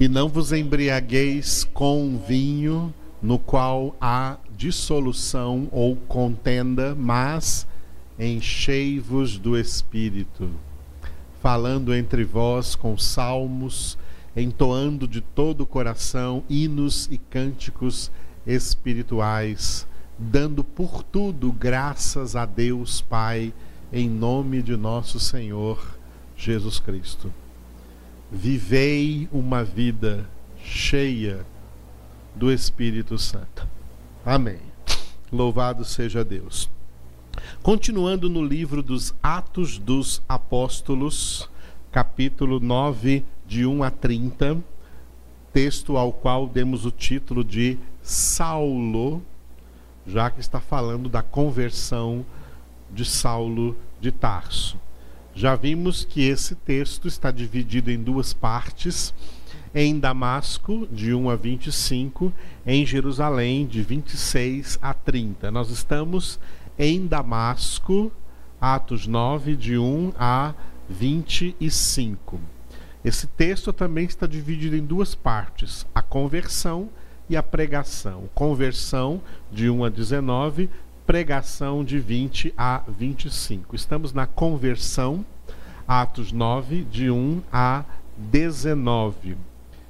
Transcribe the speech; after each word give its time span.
E 0.00 0.08
não 0.08 0.28
vos 0.28 0.52
embriagueis 0.52 1.64
com 1.74 2.16
vinho, 2.18 2.94
no 3.20 3.36
qual 3.36 3.96
há 4.00 4.36
dissolução 4.56 5.68
ou 5.72 5.96
contenda, 5.96 6.94
mas 6.94 7.66
enchei-vos 8.16 9.38
do 9.38 9.58
Espírito, 9.58 10.50
falando 11.42 11.92
entre 11.92 12.22
vós 12.22 12.76
com 12.76 12.96
salmos, 12.96 13.98
entoando 14.36 15.08
de 15.08 15.20
todo 15.20 15.62
o 15.62 15.66
coração 15.66 16.44
hinos 16.48 17.08
e 17.10 17.18
cânticos 17.18 18.10
espirituais, 18.46 19.84
dando 20.16 20.62
por 20.62 21.02
tudo 21.02 21.52
graças 21.52 22.36
a 22.36 22.46
Deus 22.46 23.00
Pai, 23.00 23.52
em 23.92 24.08
nome 24.08 24.62
de 24.62 24.76
nosso 24.76 25.18
Senhor 25.18 25.98
Jesus 26.36 26.78
Cristo. 26.78 27.32
Vivei 28.30 29.26
uma 29.32 29.64
vida 29.64 30.28
cheia 30.62 31.46
do 32.34 32.52
Espírito 32.52 33.16
Santo. 33.16 33.66
Amém. 34.22 34.60
Louvado 35.32 35.82
seja 35.82 36.22
Deus. 36.22 36.68
Continuando 37.62 38.28
no 38.28 38.44
livro 38.44 38.82
dos 38.82 39.14
Atos 39.22 39.78
dos 39.78 40.20
Apóstolos, 40.28 41.48
capítulo 41.90 42.60
9, 42.60 43.24
de 43.46 43.64
1 43.64 43.82
a 43.82 43.90
30, 43.90 44.58
texto 45.50 45.96
ao 45.96 46.12
qual 46.12 46.46
demos 46.46 46.84
o 46.84 46.90
título 46.90 47.42
de 47.42 47.78
Saulo, 48.02 49.22
já 50.06 50.30
que 50.30 50.40
está 50.40 50.60
falando 50.60 51.08
da 51.08 51.22
conversão 51.22 52.26
de 52.90 53.06
Saulo 53.06 53.74
de 54.02 54.12
Tarso. 54.12 54.78
Já 55.38 55.54
vimos 55.54 56.04
que 56.04 56.22
esse 56.22 56.56
texto 56.56 57.06
está 57.06 57.30
dividido 57.30 57.92
em 57.92 58.02
duas 58.02 58.32
partes. 58.32 59.14
Em 59.72 59.96
Damasco, 59.96 60.88
de 60.90 61.14
1 61.14 61.30
a 61.30 61.36
25, 61.36 62.32
em 62.66 62.84
Jerusalém, 62.84 63.64
de 63.64 63.80
26 63.80 64.80
a 64.82 64.92
30. 64.92 65.48
Nós 65.52 65.70
estamos 65.70 66.40
em 66.76 67.06
Damasco, 67.06 68.10
Atos 68.60 69.06
9, 69.06 69.54
de 69.54 69.78
1 69.78 70.12
a 70.18 70.54
25. 70.88 72.40
Esse 73.04 73.28
texto 73.28 73.72
também 73.72 74.06
está 74.06 74.26
dividido 74.26 74.74
em 74.74 74.84
duas 74.84 75.14
partes: 75.14 75.86
a 75.94 76.02
conversão 76.02 76.88
e 77.30 77.36
a 77.36 77.44
pregação. 77.44 78.28
Conversão 78.34 79.22
de 79.52 79.70
1 79.70 79.84
a 79.84 79.88
19, 79.88 80.68
pregação 81.08 81.82
de 81.82 81.98
20 81.98 82.52
a 82.54 82.82
25. 82.86 83.74
Estamos 83.74 84.12
na 84.12 84.26
conversão, 84.26 85.24
Atos 85.88 86.32
9, 86.32 86.84
de 86.84 87.10
1 87.10 87.40
a 87.50 87.82
19. 88.14 89.34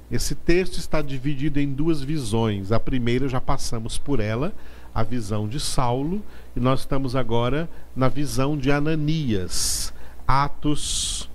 Esse 0.09 0.33
texto 0.33 0.77
está 0.77 1.01
dividido 1.01 1.59
em 1.59 1.73
duas 1.73 2.01
visões. 2.01 2.71
A 2.71 2.79
primeira 2.79 3.27
já 3.27 3.41
passamos 3.41 3.97
por 3.97 4.21
ela, 4.21 4.53
a 4.95 5.03
visão 5.03 5.45
de 5.45 5.59
Saulo, 5.59 6.23
e 6.55 6.59
nós 6.61 6.79
estamos 6.79 7.17
agora 7.17 7.69
na 7.93 8.07
visão 8.07 8.57
de 8.57 8.71
Ananias. 8.71 9.93
Atos 10.25 11.29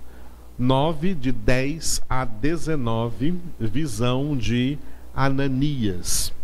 9, 0.57 1.13
de 1.13 1.31
10 1.31 2.01
a 2.09 2.25
19, 2.25 3.35
visão 3.59 4.35
de 4.35 4.79
Ananias. 5.13 6.34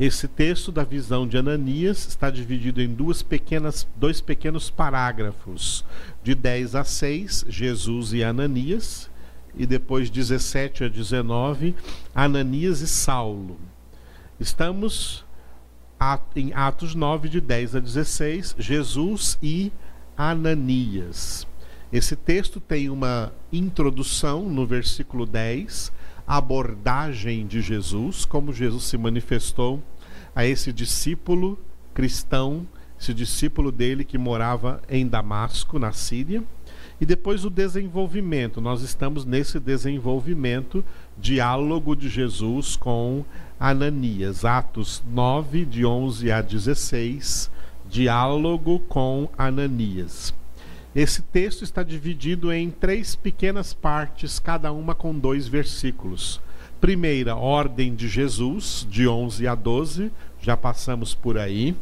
Esse 0.00 0.26
texto 0.26 0.72
da 0.72 0.82
visão 0.82 1.28
de 1.28 1.36
Ananias 1.36 2.08
está 2.08 2.30
dividido 2.30 2.80
em 2.80 2.88
duas 2.88 3.22
pequenas, 3.22 3.86
dois 3.94 4.18
pequenos 4.18 4.70
parágrafos, 4.70 5.84
de 6.24 6.34
10 6.34 6.74
a 6.74 6.84
6, 6.84 7.44
Jesus 7.50 8.14
e 8.14 8.24
Ananias, 8.24 9.10
e 9.54 9.66
depois 9.66 10.08
17 10.08 10.84
a 10.84 10.88
19, 10.88 11.74
Ananias 12.14 12.80
e 12.80 12.88
Saulo. 12.88 13.60
Estamos 14.40 15.22
em 16.34 16.50
Atos 16.54 16.94
9, 16.94 17.28
de 17.28 17.38
10 17.38 17.76
a 17.76 17.80
16, 17.80 18.56
Jesus 18.58 19.38
e 19.42 19.70
Ananias. 20.16 21.46
Esse 21.92 22.16
texto 22.16 22.58
tem 22.58 22.88
uma 22.88 23.34
introdução 23.52 24.48
no 24.48 24.64
versículo 24.64 25.26
10, 25.26 25.92
abordagem 26.26 27.46
de 27.46 27.60
Jesus, 27.60 28.24
como 28.24 28.50
Jesus 28.50 28.84
se 28.84 28.96
manifestou 28.96 29.82
a 30.34 30.44
esse 30.44 30.72
discípulo 30.72 31.58
cristão, 31.94 32.66
esse 32.98 33.12
discípulo 33.14 33.72
dele 33.72 34.04
que 34.04 34.18
morava 34.18 34.82
em 34.88 35.06
Damasco, 35.06 35.78
na 35.78 35.92
Síria. 35.92 36.42
E 37.00 37.06
depois 37.06 37.44
o 37.44 37.50
desenvolvimento, 37.50 38.60
nós 38.60 38.82
estamos 38.82 39.24
nesse 39.24 39.58
desenvolvimento, 39.58 40.84
diálogo 41.18 41.96
de 41.96 42.08
Jesus 42.08 42.76
com 42.76 43.24
Ananias, 43.58 44.44
Atos 44.44 45.02
9, 45.10 45.64
de 45.64 45.84
11 45.84 46.30
a 46.30 46.42
16, 46.42 47.50
diálogo 47.88 48.80
com 48.80 49.30
Ananias. 49.36 50.34
Esse 50.94 51.22
texto 51.22 51.62
está 51.62 51.82
dividido 51.82 52.52
em 52.52 52.70
três 52.70 53.14
pequenas 53.14 53.72
partes, 53.72 54.38
cada 54.38 54.72
uma 54.72 54.94
com 54.94 55.16
dois 55.18 55.48
versículos. 55.48 56.40
Primeira, 56.80 57.36
ordem 57.36 57.94
de 57.94 58.08
Jesus, 58.08 58.86
de 58.88 59.06
11 59.06 59.46
a 59.46 59.54
12, 59.54 60.10
já 60.40 60.56
passamos 60.56 61.14
por 61.14 61.36
aí. 61.36 61.76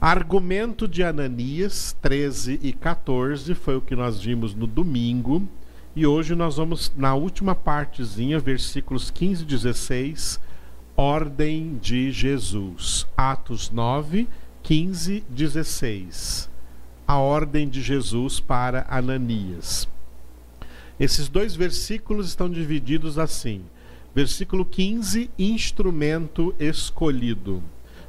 Argumento 0.00 0.88
de 0.88 1.04
Ananias, 1.04 1.96
13 2.02 2.58
e 2.62 2.72
14, 2.72 3.54
foi 3.54 3.76
o 3.76 3.80
que 3.80 3.94
nós 3.94 4.20
vimos 4.20 4.54
no 4.54 4.66
domingo. 4.66 5.46
E 5.94 6.06
hoje 6.06 6.34
nós 6.34 6.56
vamos 6.56 6.92
na 6.96 7.14
última 7.14 7.54
partezinha, 7.54 8.40
versículos 8.40 9.10
15 9.10 9.42
e 9.42 9.46
16, 9.46 10.40
ordem 10.96 11.78
de 11.80 12.10
Jesus. 12.10 13.06
Atos 13.16 13.70
9, 13.70 14.26
15, 14.62 15.22
16 15.28 16.50
a 17.06 17.18
ordem 17.18 17.68
de 17.68 17.82
Jesus 17.82 18.40
para 18.40 18.86
Ananias. 18.88 19.86
Esses 20.98 21.28
dois 21.28 21.54
versículos 21.54 22.28
estão 22.28 22.48
divididos 22.48 23.18
assim. 23.18 23.64
Versículo 24.14 24.64
15, 24.64 25.30
instrumento 25.38 26.54
escolhido. 26.58 27.62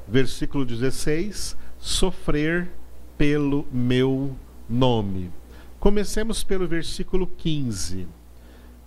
Versículo 0.07 0.65
16, 0.65 1.55
sofrer 1.79 2.69
pelo 3.17 3.65
meu 3.71 4.35
nome. 4.69 5.31
Comecemos 5.79 6.43
pelo 6.43 6.67
versículo 6.67 7.25
15. 7.25 8.07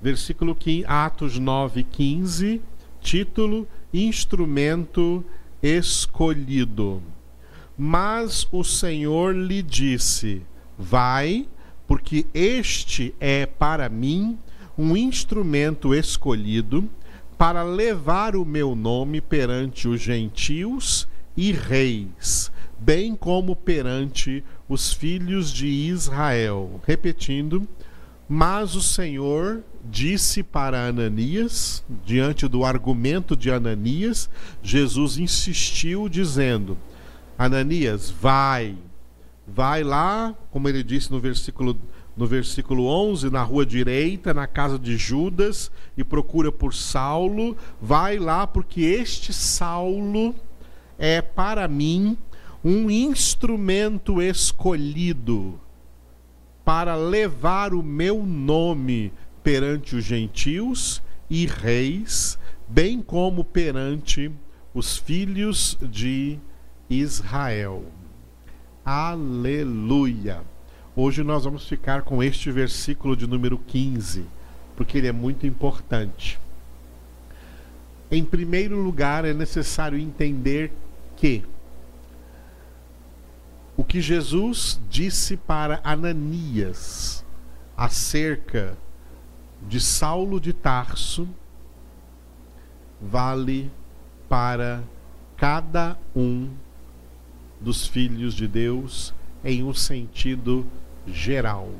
Versículo 0.00 0.54
15, 0.54 0.84
Atos 0.86 1.38
9, 1.38 1.82
15, 1.84 2.60
título 3.00 3.66
Instrumento 3.92 5.24
escolhido. 5.62 7.02
Mas 7.78 8.46
o 8.52 8.62
Senhor 8.62 9.34
lhe 9.34 9.62
disse: 9.62 10.42
Vai, 10.78 11.48
porque 11.86 12.26
este 12.34 13.14
é 13.20 13.46
para 13.46 13.88
mim 13.88 14.38
um 14.76 14.96
instrumento 14.96 15.94
escolhido 15.94 16.88
para 17.38 17.62
levar 17.62 18.34
o 18.34 18.44
meu 18.44 18.74
nome 18.74 19.20
perante 19.20 19.88
os 19.88 20.00
gentios 20.00 21.06
e 21.36 21.52
reis, 21.52 22.50
bem 22.78 23.14
como 23.14 23.54
perante 23.54 24.42
os 24.68 24.92
filhos 24.92 25.52
de 25.52 25.66
Israel. 25.66 26.80
Repetindo, 26.86 27.68
mas 28.28 28.74
o 28.74 28.82
Senhor 28.82 29.62
disse 29.84 30.42
para 30.42 30.88
Ananias, 30.88 31.84
diante 32.04 32.48
do 32.48 32.64
argumento 32.64 33.36
de 33.36 33.50
Ananias, 33.50 34.28
Jesus 34.62 35.18
insistiu, 35.18 36.08
dizendo: 36.08 36.76
Ananias, 37.38 38.10
vai, 38.10 38.76
vai 39.46 39.82
lá, 39.82 40.34
como 40.50 40.68
ele 40.68 40.82
disse 40.82 41.10
no 41.10 41.20
versículo 41.20 41.78
no 42.16 42.26
versículo 42.26 42.86
11, 42.86 43.28
na 43.28 43.42
rua 43.42 43.66
direita, 43.66 44.32
na 44.32 44.46
casa 44.46 44.78
de 44.78 44.96
Judas, 44.96 45.70
e 45.98 46.02
procura 46.02 46.50
por 46.50 46.72
Saulo. 46.72 47.54
Vai 47.78 48.18
lá, 48.18 48.46
porque 48.46 48.80
este 48.80 49.34
Saulo 49.34 50.34
é 50.98 51.20
para 51.20 51.68
mim 51.68 52.16
um 52.64 52.90
instrumento 52.90 54.22
escolhido 54.22 55.60
para 56.64 56.96
levar 56.96 57.74
o 57.74 57.82
meu 57.82 58.24
nome 58.24 59.12
perante 59.42 59.94
os 59.94 60.04
gentios 60.04 61.02
e 61.30 61.46
reis, 61.46 62.38
bem 62.66 63.00
como 63.02 63.44
perante 63.44 64.32
os 64.74 64.96
filhos 64.96 65.78
de 65.82 66.38
Israel. 66.90 67.84
Aleluia! 68.88 70.44
Hoje 70.94 71.24
nós 71.24 71.42
vamos 71.42 71.68
ficar 71.68 72.02
com 72.02 72.22
este 72.22 72.52
versículo 72.52 73.16
de 73.16 73.26
número 73.26 73.58
15, 73.58 74.24
porque 74.76 74.96
ele 74.96 75.08
é 75.08 75.12
muito 75.12 75.44
importante. 75.44 76.38
Em 78.08 78.24
primeiro 78.24 78.80
lugar, 78.80 79.24
é 79.24 79.34
necessário 79.34 79.98
entender 79.98 80.70
que 81.16 81.44
o 83.76 83.82
que 83.82 84.00
Jesus 84.00 84.80
disse 84.88 85.36
para 85.36 85.80
Ananias 85.82 87.24
acerca 87.76 88.78
de 89.68 89.80
Saulo 89.80 90.38
de 90.38 90.52
Tarso 90.52 91.28
vale 93.02 93.68
para 94.28 94.80
cada 95.36 95.98
um 96.14 96.50
dos 97.60 97.86
filhos 97.86 98.34
de 98.34 98.46
Deus 98.46 99.14
em 99.44 99.62
um 99.62 99.72
sentido 99.72 100.66
geral, 101.06 101.70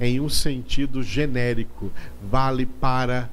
em 0.00 0.20
um 0.20 0.28
sentido 0.28 1.02
genérico, 1.02 1.90
vale 2.22 2.66
para 2.66 3.30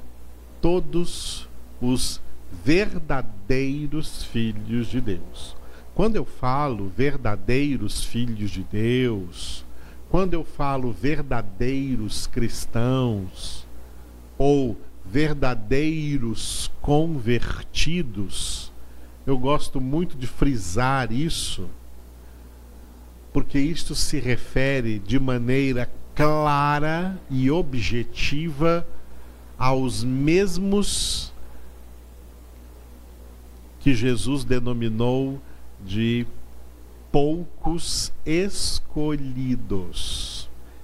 todos 0.62 1.48
os 1.82 2.22
verdadeiros 2.64 4.24
filhos 4.24 4.88
de 4.88 5.02
Deus. 5.02 5.56
Quando 5.94 6.16
eu 6.16 6.26
falo 6.26 6.92
verdadeiros 6.96 8.04
filhos 8.04 8.52
de 8.52 8.64
Deus, 8.64 9.64
quando 10.10 10.34
eu 10.34 10.44
falo 10.44 10.92
verdadeiros 10.92 12.28
cristãos 12.28 13.66
ou 14.38 14.78
verdadeiros 15.06 16.72
convertidos, 16.82 18.72
eu 19.26 19.38
gosto 19.38 19.82
muito 19.82 20.16
de 20.16 20.28
frisar 20.28 21.12
isso, 21.12 21.68
porque 23.34 23.60
isto 23.60 23.96
se 23.96 24.20
refere 24.20 25.00
de 25.00 25.20
maneira 25.20 25.90
clara 26.14 27.20
e 27.30 27.50
objetiva 27.52 28.88
aos 29.58 30.04
mesmos 30.04 31.34
que 33.80 33.94
Jesus 33.94 34.44
denominou 34.44 35.42
de 35.84 36.26
poucos 37.12 38.12
escolhidos. 38.26 39.70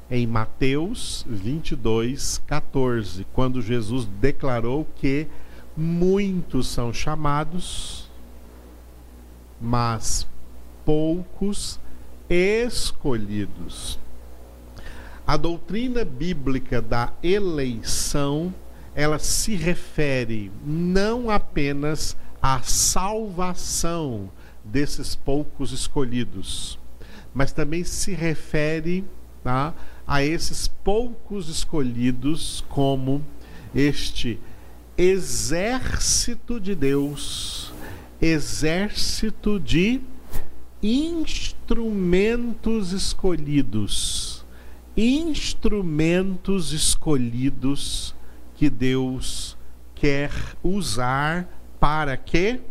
Em 0.10 0.28
Mateus 0.28 1.26
22, 1.28 2.42
14, 2.46 3.26
quando 3.34 3.62
Jesus 3.62 4.06
declarou 4.20 4.86
que 4.98 5.28
muitos 5.76 6.68
são 6.68 6.94
chamados, 6.94 8.11
mas 9.62 10.28
poucos 10.84 11.80
escolhidos. 12.30 14.00
A 15.26 15.38
doutrina 15.38 16.04
bíblica 16.04 16.82
da 16.82 17.14
eleição, 17.22 18.54
ela 18.96 19.20
se 19.20 19.56
refere 19.56 20.52
não 20.66 21.30
apenas 21.30 22.18
à 22.42 22.62
salvação 22.62 24.30
desses 24.64 25.16
poucos 25.16 25.72
escolhidos, 25.72 26.80
mas 27.34 27.52
também 27.52 27.84
se 27.84 28.14
refere 28.14 29.06
tá, 29.44 29.74
a 30.06 30.24
esses 30.24 30.68
poucos 30.68 31.48
escolhidos 31.48 32.64
como 32.68 33.24
este 33.74 34.40
exército 34.98 36.60
de 36.60 36.76
Deus, 36.76 37.71
exército 38.22 39.60
de 39.60 40.00
instrumentos 40.84 42.92
escolhidos, 42.92 44.46
instrumentos 44.96 46.72
escolhidos 46.72 48.14
que 48.56 48.70
Deus 48.70 49.58
quer 49.96 50.32
usar 50.62 51.50
para 51.80 52.16
quê? 52.16 52.62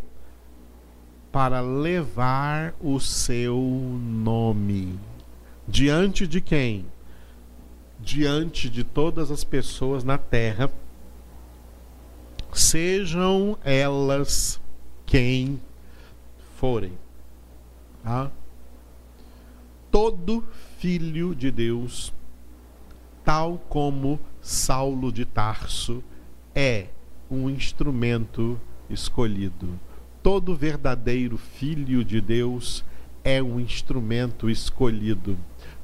Para 1.33 1.61
levar 1.61 2.75
o 2.81 3.01
seu 3.01 3.57
nome. 3.57 4.97
Diante 5.67 6.29
de 6.29 6.41
quem? 6.41 6.87
Diante 7.99 8.71
de 8.71 8.85
todas 8.85 9.31
as 9.31 9.45
pessoas 9.45 10.05
na 10.05 10.17
terra 10.17 10.71
sejam 12.53 13.57
elas 13.65 14.61
quem 15.11 15.61
forem. 16.57 16.93
Tá? 18.05 18.31
Todo 19.91 20.45
filho 20.79 21.35
de 21.35 21.51
Deus, 21.51 22.15
tal 23.25 23.59
como 23.69 24.21
Saulo 24.41 25.13
de 25.13 25.25
Tarso, 25.25 26.03
é 26.55 26.87
um 27.29 27.51
instrumento 27.51 28.59
escolhido. 28.89 29.69
Todo 30.23 30.55
verdadeiro 30.55 31.37
filho 31.37 32.05
de 32.05 32.21
Deus 32.21 32.85
é 33.25 33.43
um 33.43 33.59
instrumento 33.59 34.49
escolhido. 34.49 35.37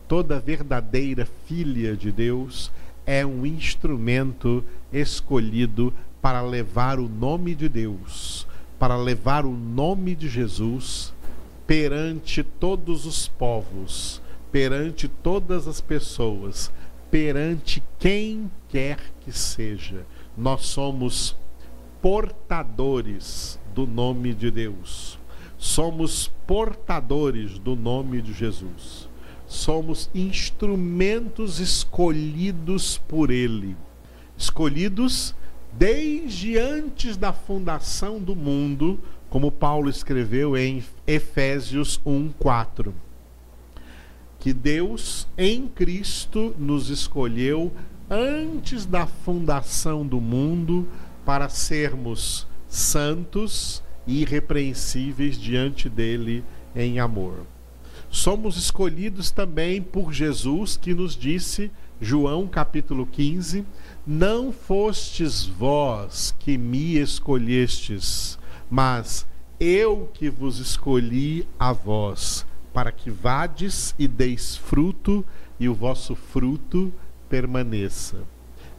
Toda 0.06 0.38
verdadeira 0.38 1.26
filha 1.46 1.96
de 1.96 2.12
Deus 2.12 2.70
é 3.04 3.26
um 3.26 3.44
instrumento 3.44 4.62
escolhido 4.92 5.92
para 6.22 6.42
levar 6.42 7.00
o 7.00 7.08
nome 7.08 7.56
de 7.56 7.68
Deus, 7.68 8.46
para 8.78 8.96
levar 8.96 9.44
o 9.44 9.52
nome 9.52 10.14
de 10.14 10.28
Jesus 10.28 11.14
perante 11.66 12.42
todos 12.42 13.06
os 13.06 13.26
povos, 13.26 14.22
perante 14.52 15.08
todas 15.08 15.66
as 15.66 15.80
pessoas, 15.80 16.70
perante 17.10 17.82
quem 17.98 18.50
quer 18.68 18.98
que 19.20 19.32
seja. 19.32 20.06
Nós 20.36 20.66
somos 20.66 21.36
portadores 22.00 23.58
do 23.74 23.86
nome 23.86 24.34
de 24.34 24.50
Deus. 24.50 25.18
Somos 25.58 26.30
portadores 26.46 27.58
do 27.58 27.74
nome 27.74 28.20
de 28.20 28.32
Jesus. 28.32 29.08
Somos 29.46 30.10
instrumentos 30.14 31.60
escolhidos 31.60 32.98
por 33.08 33.30
Ele. 33.30 33.76
Escolhidos 34.36 35.34
desde 35.78 36.56
antes 36.58 37.16
da 37.16 37.32
fundação 37.32 38.18
do 38.18 38.34
mundo, 38.34 38.98
como 39.28 39.52
Paulo 39.52 39.90
escreveu 39.90 40.56
em 40.56 40.82
Efésios 41.06 42.00
1:4. 42.04 42.94
Que 44.38 44.52
Deus 44.52 45.26
em 45.36 45.66
Cristo 45.66 46.54
nos 46.58 46.88
escolheu 46.88 47.72
antes 48.08 48.86
da 48.86 49.06
fundação 49.06 50.06
do 50.06 50.20
mundo 50.20 50.88
para 51.24 51.48
sermos 51.48 52.46
santos 52.68 53.82
e 54.06 54.22
irrepreensíveis 54.22 55.38
diante 55.38 55.88
dele 55.88 56.44
em 56.74 57.00
amor. 57.00 57.44
Somos 58.08 58.56
escolhidos 58.56 59.30
também 59.30 59.82
por 59.82 60.12
Jesus, 60.12 60.76
que 60.76 60.94
nos 60.94 61.16
disse, 61.16 61.70
João 62.00 62.46
capítulo 62.46 63.06
15, 63.06 63.64
não 64.06 64.52
fostes 64.52 65.44
vós 65.44 66.32
que 66.38 66.56
me 66.56 66.96
escolhestes, 66.96 68.38
mas 68.70 69.26
eu 69.58 70.08
que 70.14 70.30
vos 70.30 70.58
escolhi 70.58 71.46
a 71.58 71.72
vós, 71.72 72.46
para 72.72 72.92
que 72.92 73.10
vades 73.10 73.94
e 73.98 74.06
deis 74.06 74.56
fruto, 74.56 75.24
e 75.58 75.68
o 75.68 75.74
vosso 75.74 76.14
fruto 76.14 76.92
permaneça. 77.28 78.18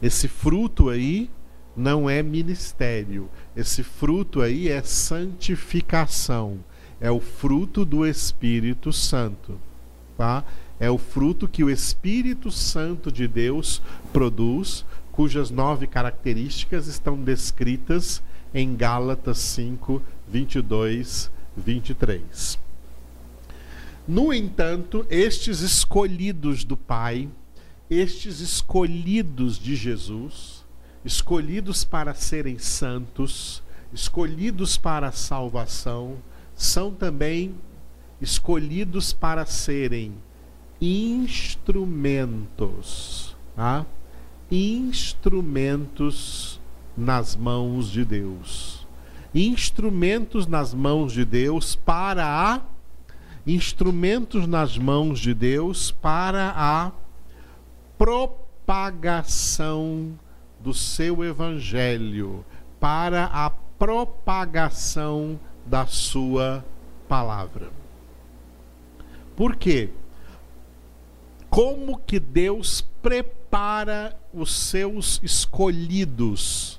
Esse 0.00 0.28
fruto 0.28 0.88
aí 0.88 1.28
não 1.76 2.08
é 2.08 2.22
ministério, 2.22 3.28
esse 3.54 3.82
fruto 3.82 4.40
aí 4.40 4.68
é 4.68 4.82
santificação, 4.82 6.58
é 7.00 7.10
o 7.10 7.20
fruto 7.20 7.84
do 7.84 8.06
Espírito 8.06 8.92
Santo, 8.92 9.60
tá? 10.16 10.44
É 10.80 10.88
o 10.88 10.96
fruto 10.96 11.48
que 11.48 11.64
o 11.64 11.70
Espírito 11.70 12.52
Santo 12.52 13.10
de 13.10 13.26
Deus 13.26 13.82
produz 14.12 14.84
cujas 15.18 15.50
nove 15.50 15.88
características 15.88 16.86
estão 16.86 17.20
descritas 17.20 18.22
em 18.54 18.76
Gálatas 18.76 19.38
5, 19.38 20.00
22, 20.28 21.28
23. 21.56 22.56
No 24.06 24.32
entanto, 24.32 25.04
estes 25.10 25.60
escolhidos 25.60 26.62
do 26.62 26.76
Pai, 26.76 27.28
estes 27.90 28.38
escolhidos 28.38 29.58
de 29.58 29.74
Jesus, 29.74 30.64
escolhidos 31.04 31.82
para 31.82 32.14
serem 32.14 32.56
santos, 32.56 33.60
escolhidos 33.92 34.76
para 34.76 35.08
a 35.08 35.12
salvação, 35.12 36.18
são 36.54 36.94
também 36.94 37.56
escolhidos 38.20 39.12
para 39.12 39.44
serem 39.44 40.14
instrumentos. 40.80 43.36
Tá? 43.56 43.84
Instrumentos 44.50 46.60
nas 46.96 47.36
mãos 47.36 47.90
de 47.90 48.04
Deus. 48.04 48.86
Instrumentos 49.34 50.46
nas 50.46 50.72
mãos 50.72 51.12
de 51.12 51.24
Deus 51.24 51.76
para 51.76 52.26
a 52.26 52.62
instrumentos 53.46 54.46
nas 54.46 54.76
mãos 54.76 55.20
de 55.20 55.32
Deus 55.32 55.90
para 55.90 56.52
a 56.54 56.92
propagação 57.96 60.18
do 60.60 60.74
seu 60.74 61.24
evangelho, 61.24 62.44
para 62.78 63.24
a 63.26 63.48
propagação 63.48 65.40
da 65.64 65.86
sua 65.86 66.62
palavra. 67.08 67.70
Por 69.34 69.56
quê? 69.56 69.88
Como 71.48 71.98
que 71.98 72.20
Deus 72.20 72.82
prepara 73.00 73.37
prepara 73.48 74.14
os 74.32 74.54
seus 74.54 75.18
escolhidos 75.22 76.78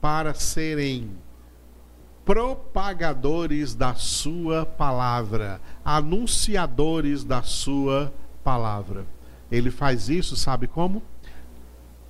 para 0.00 0.34
serem 0.34 1.10
propagadores 2.24 3.74
da 3.74 3.94
sua 3.94 4.66
palavra, 4.66 5.60
anunciadores 5.82 7.24
da 7.24 7.42
sua 7.42 8.12
palavra. 8.44 9.06
Ele 9.50 9.70
faz 9.70 10.08
isso, 10.10 10.36
sabe 10.36 10.66
como? 10.66 11.02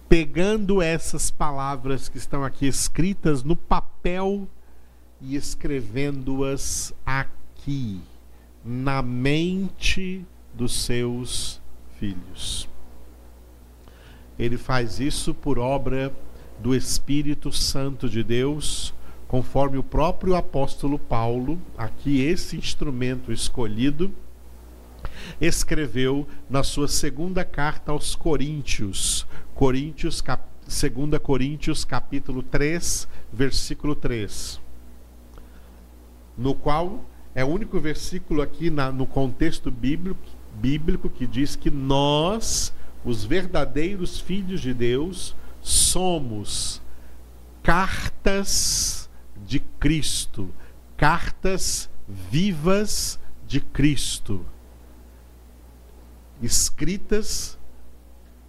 Pegando 0.09 0.82
essas 0.82 1.30
palavras 1.30 2.09
que 2.09 2.18
estão 2.18 2.44
aqui 2.44 2.66
escritas 2.66 3.44
no 3.44 3.54
papel 3.54 4.49
e 5.21 5.37
escrevendo-as 5.37 6.92
aqui, 7.06 8.00
na 8.64 9.00
mente 9.00 10.26
dos 10.52 10.82
seus 10.82 11.61
filhos. 11.99 12.72
Ele 14.39 14.57
faz 14.57 15.01
isso 15.01 15.35
por 15.35 15.59
obra 15.59 16.12
do 16.59 16.75
Espírito 16.75 17.53
Santo 17.53 18.09
de 18.09 18.23
Deus 18.23 18.95
conforme 19.33 19.79
o 19.79 19.83
próprio 19.83 20.37
apóstolo 20.37 20.99
Paulo, 20.99 21.59
aqui 21.75 22.21
esse 22.21 22.55
instrumento 22.55 23.33
escolhido, 23.33 24.12
escreveu 25.41 26.29
na 26.51 26.62
sua 26.62 26.87
segunda 26.87 27.43
carta 27.43 27.93
aos 27.93 28.15
Coríntios, 28.15 29.27
Coríntios 29.55 30.21
cap, 30.21 30.45
2 30.67 31.19
Coríntios 31.23 31.83
capítulo 31.83 32.43
3, 32.43 33.09
versículo 33.33 33.95
3. 33.95 34.61
No 36.37 36.55
qual 36.55 37.03
é 37.35 37.43
o 37.43 37.49
único 37.49 37.81
versículo 37.81 38.43
aqui 38.43 38.69
na, 38.69 38.93
no 38.93 39.07
contexto 39.07 39.71
bíblico, 39.71 40.21
bíblico 40.57 41.09
que 41.09 41.27
diz 41.27 41.57
que 41.57 41.71
nós, 41.71 42.71
os 43.04 43.25
verdadeiros 43.25 44.21
filhos 44.21 44.61
de 44.61 44.73
Deus, 44.73 45.35
somos 45.61 46.80
cartas 47.62 49.09
de 49.47 49.61
Cristo, 49.61 50.50
cartas 50.97 51.88
vivas 52.09 53.18
de 53.47 53.61
Cristo, 53.61 54.44
escritas 56.40 57.59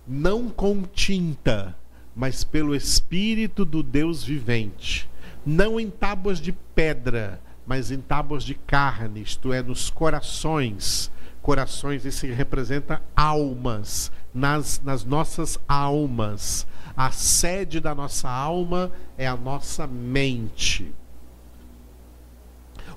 não 0.08 0.50
com 0.50 0.84
tinta, 0.84 1.76
mas 2.16 2.44
pelo 2.44 2.76
Espírito 2.76 3.64
do 3.64 3.82
Deus 3.82 4.24
vivente, 4.24 5.10
não 5.46 5.80
em 5.80 5.90
tábuas 5.90 6.40
de 6.40 6.52
pedra, 6.52 7.42
mas 7.66 7.92
em 7.92 8.00
tábuas 8.00 8.44
de 8.44 8.56
carne, 8.56 9.22
isto 9.22 9.54
é, 9.54 9.62
nos 9.62 9.90
corações. 9.90 11.12
Corações, 11.42 12.06
isso 12.06 12.26
representa 12.28 13.02
almas, 13.16 14.12
nas, 14.34 14.82
nas 14.84 15.06
nossas 15.06 15.60
almas. 15.68 16.66
A 16.96 17.12
sede 17.12 17.80
da 17.80 17.94
nossa 17.94 18.30
alma 18.30 18.92
é 19.18 19.28
a 19.28 19.36
nossa 19.36 19.88
mente. 19.88 20.94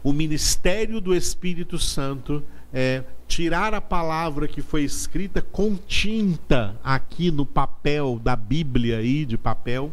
O 0.02 0.12
ministério 0.12 1.00
do 1.00 1.14
Espírito 1.14 1.78
Santo 1.78 2.42
é 2.72 3.02
tirar 3.26 3.74
a 3.74 3.80
palavra 3.80 4.46
que 4.46 4.62
foi 4.62 4.84
escrita 4.84 5.42
com 5.42 5.76
tinta 5.76 6.78
aqui 6.84 7.30
no 7.30 7.44
papel 7.44 8.20
da 8.22 8.36
Bíblia 8.36 8.98
aí 8.98 9.24
de 9.24 9.36
papel. 9.36 9.90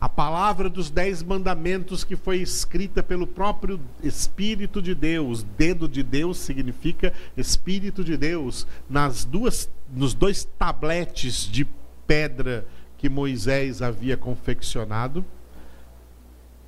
A 0.00 0.08
palavra 0.08 0.70
dos 0.70 0.88
dez 0.88 1.22
mandamentos 1.22 2.04
que 2.04 2.16
foi 2.16 2.38
escrita 2.38 3.02
pelo 3.02 3.26
próprio 3.26 3.78
Espírito 4.02 4.80
de 4.80 4.94
Deus, 4.94 5.42
dedo 5.58 5.86
de 5.86 6.02
Deus 6.02 6.38
significa 6.38 7.12
Espírito 7.36 8.02
de 8.02 8.16
Deus, 8.16 8.66
nas 8.88 9.26
duas, 9.26 9.68
nos 9.92 10.14
dois 10.14 10.44
tabletes 10.58 11.42
de 11.42 11.68
pedra 12.06 12.66
que 12.96 13.10
Moisés 13.10 13.82
havia 13.82 14.16
confeccionado, 14.16 15.22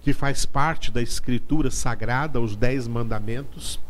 que 0.03 0.12
faz 0.12 0.45
parte 0.45 0.93
da 0.93 1.01
escritura 1.01 1.71
sagrada, 1.71 2.39
os 2.39 2.55
Dez 2.55 2.87
Mandamentos. 2.87 3.81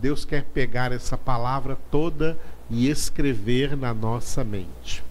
Deus 0.00 0.24
quer 0.24 0.42
pegar 0.46 0.90
essa 0.90 1.16
palavra 1.16 1.78
toda 1.88 2.36
e 2.68 2.88
escrever 2.88 3.76
na 3.76 3.94
nossa 3.94 4.42
mente. 4.42 5.04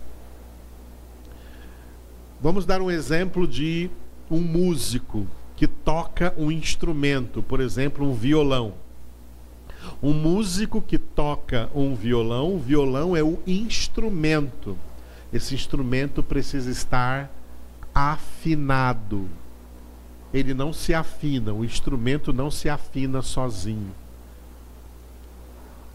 Vamos 2.42 2.66
dar 2.66 2.82
um 2.82 2.90
exemplo 2.90 3.48
de 3.48 3.90
um 4.30 4.40
músico 4.40 5.28
que 5.56 5.68
toca 5.68 6.34
um 6.38 6.52
instrumento, 6.52 7.44
por 7.44 7.60
exemplo, 7.60 8.10
um 8.10 8.14
violão. 8.14 8.74
Um 10.02 10.14
músico 10.14 10.82
que 10.82 10.98
toca 10.98 11.70
um 11.76 11.96
violão, 11.96 12.56
o 12.56 12.60
violão 12.60 13.16
é 13.16 13.24
o 13.24 13.40
instrumento 13.46 14.78
esse 15.32 15.56
instrumento 15.56 16.22
precisa 16.22 16.70
estar 16.70 17.32
afinado. 17.94 19.30
Ele 20.34 20.54
não 20.54 20.74
se 20.74 20.94
afina, 20.94 21.54
o 21.54 21.64
instrumento 21.64 22.34
não 22.34 22.52
se 22.52 22.70
afina 22.70 23.22
sozinho. 23.22 23.94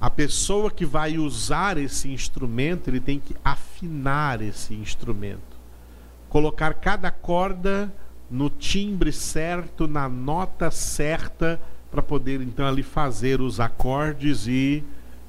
A 0.00 0.10
pessoa 0.10 0.70
que 0.70 0.84
vai 0.84 1.18
usar 1.18 1.78
esse 1.78 2.08
instrumento, 2.08 2.88
ele 2.88 3.00
tem 3.00 3.18
que 3.18 3.34
afinar 3.44 4.40
esse 4.42 4.74
instrumento. 4.74 5.55
Colocar 6.28 6.74
cada 6.74 7.10
corda 7.10 7.92
no 8.30 8.50
timbre 8.50 9.12
certo, 9.12 9.86
na 9.86 10.08
nota 10.08 10.70
certa, 10.70 11.60
para 11.90 12.02
poder 12.02 12.40
então 12.40 12.66
ali 12.66 12.82
fazer 12.82 13.40
os 13.40 13.60
acordes 13.60 14.46
e 14.46 14.84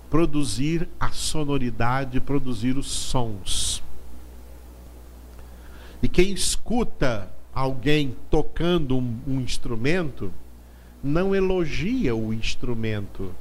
produzir 0.10 0.88
a 1.00 1.10
sonoridade, 1.12 2.20
produzir 2.20 2.78
os 2.78 2.88
sons. 2.88 3.84
E 6.02 6.08
quem 6.08 6.32
escuta 6.32 7.30
alguém 7.54 8.16
tocando 8.30 8.98
um, 8.98 9.20
um 9.28 9.42
instrumento 9.42 10.32
não 11.04 11.36
elogia 11.36 12.16
o 12.16 12.34
instrumento, 12.34 13.34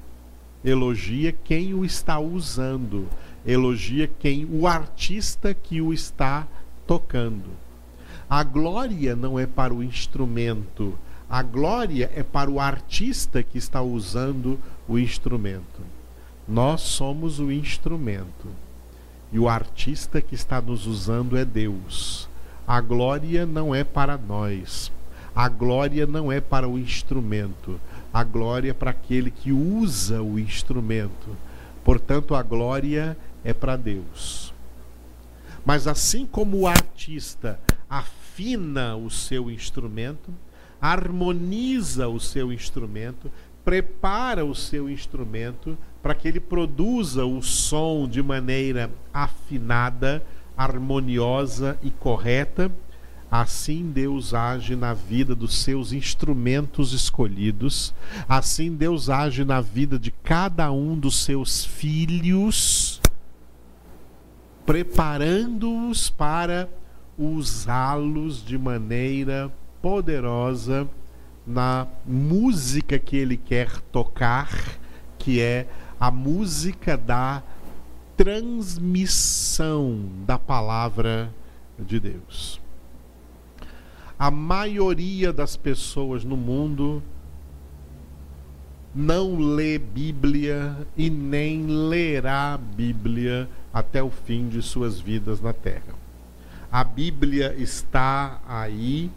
elogia 0.64 1.32
quem 1.32 1.74
o 1.74 1.84
está 1.84 2.18
usando, 2.18 3.08
elogia 3.46 4.08
quem 4.18 4.44
o 4.44 4.66
artista 4.66 5.54
que 5.54 5.80
o 5.80 5.92
está 5.92 6.46
tocando. 6.86 7.50
A 8.28 8.42
glória 8.42 9.14
não 9.14 9.38
é 9.38 9.46
para 9.46 9.72
o 9.72 9.82
instrumento, 9.82 10.98
a 11.28 11.42
glória 11.42 12.10
é 12.14 12.22
para 12.22 12.48
o 12.48 12.60
artista 12.60 13.42
que 13.42 13.58
está 13.58 13.82
usando 13.82 14.60
o 14.88 14.96
instrumento. 14.96 15.82
Nós 16.46 16.82
somos 16.82 17.40
o 17.40 17.50
instrumento. 17.50 18.46
E 19.32 19.38
o 19.38 19.48
artista 19.48 20.20
que 20.20 20.36
está 20.36 20.60
nos 20.60 20.86
usando 20.86 21.36
é 21.36 21.44
Deus. 21.44 22.28
A 22.66 22.80
glória 22.80 23.44
não 23.44 23.74
é 23.74 23.82
para 23.82 24.16
nós. 24.16 24.92
A 25.34 25.48
glória 25.48 26.06
não 26.06 26.30
é 26.30 26.40
para 26.40 26.68
o 26.68 26.78
instrumento. 26.78 27.80
A 28.14 28.22
glória 28.22 28.70
é 28.70 28.74
para 28.74 28.92
aquele 28.92 29.30
que 29.30 29.50
usa 29.50 30.22
o 30.22 30.38
instrumento. 30.38 31.36
Portanto, 31.84 32.36
a 32.36 32.42
glória 32.42 33.16
é 33.44 33.52
para 33.52 33.76
Deus. 33.76 34.54
Mas 35.66 35.88
assim 35.88 36.24
como 36.24 36.60
o 36.60 36.66
artista 36.68 37.58
afina 37.90 38.94
o 38.94 39.10
seu 39.10 39.50
instrumento, 39.50 40.32
harmoniza 40.80 42.06
o 42.06 42.20
seu 42.20 42.52
instrumento, 42.52 43.32
prepara 43.64 44.44
o 44.44 44.54
seu 44.54 44.88
instrumento 44.88 45.76
para 46.00 46.14
que 46.14 46.28
ele 46.28 46.38
produza 46.38 47.24
o 47.24 47.42
som 47.42 48.06
de 48.08 48.22
maneira 48.22 48.88
afinada, 49.12 50.22
harmoniosa 50.56 51.76
e 51.82 51.90
correta, 51.90 52.70
assim 53.28 53.90
Deus 53.90 54.34
age 54.34 54.76
na 54.76 54.94
vida 54.94 55.34
dos 55.34 55.58
seus 55.58 55.92
instrumentos 55.92 56.92
escolhidos, 56.92 57.92
assim 58.28 58.72
Deus 58.72 59.10
age 59.10 59.44
na 59.44 59.60
vida 59.60 59.98
de 59.98 60.12
cada 60.12 60.70
um 60.70 60.96
dos 60.96 61.24
seus 61.24 61.64
filhos, 61.64 62.95
preparando-os 64.66 66.10
para 66.10 66.68
usá-los 67.16 68.44
de 68.44 68.58
maneira 68.58 69.50
poderosa 69.80 70.88
na 71.46 71.86
música 72.04 72.98
que 72.98 73.16
ele 73.16 73.36
quer 73.36 73.80
tocar, 73.92 74.50
que 75.16 75.40
é 75.40 75.68
a 75.98 76.10
música 76.10 76.96
da 76.96 77.42
transmissão 78.16 80.00
da 80.26 80.38
palavra 80.38 81.32
de 81.78 82.00
Deus. 82.00 82.60
A 84.18 84.30
maioria 84.30 85.32
das 85.32 85.56
pessoas 85.56 86.24
no 86.24 86.36
mundo 86.36 87.02
não 88.94 89.38
lê 89.38 89.78
Bíblia 89.78 90.74
e 90.96 91.10
nem 91.10 91.66
lerá 91.66 92.58
Bíblia 92.58 93.48
até 93.76 94.02
o 94.02 94.08
fim 94.08 94.48
de 94.48 94.62
suas 94.62 94.98
vidas 94.98 95.38
na 95.38 95.52
terra. 95.52 95.92
A 96.72 96.82
Bíblia 96.82 97.54
está 97.58 98.40
aí. 98.48 99.10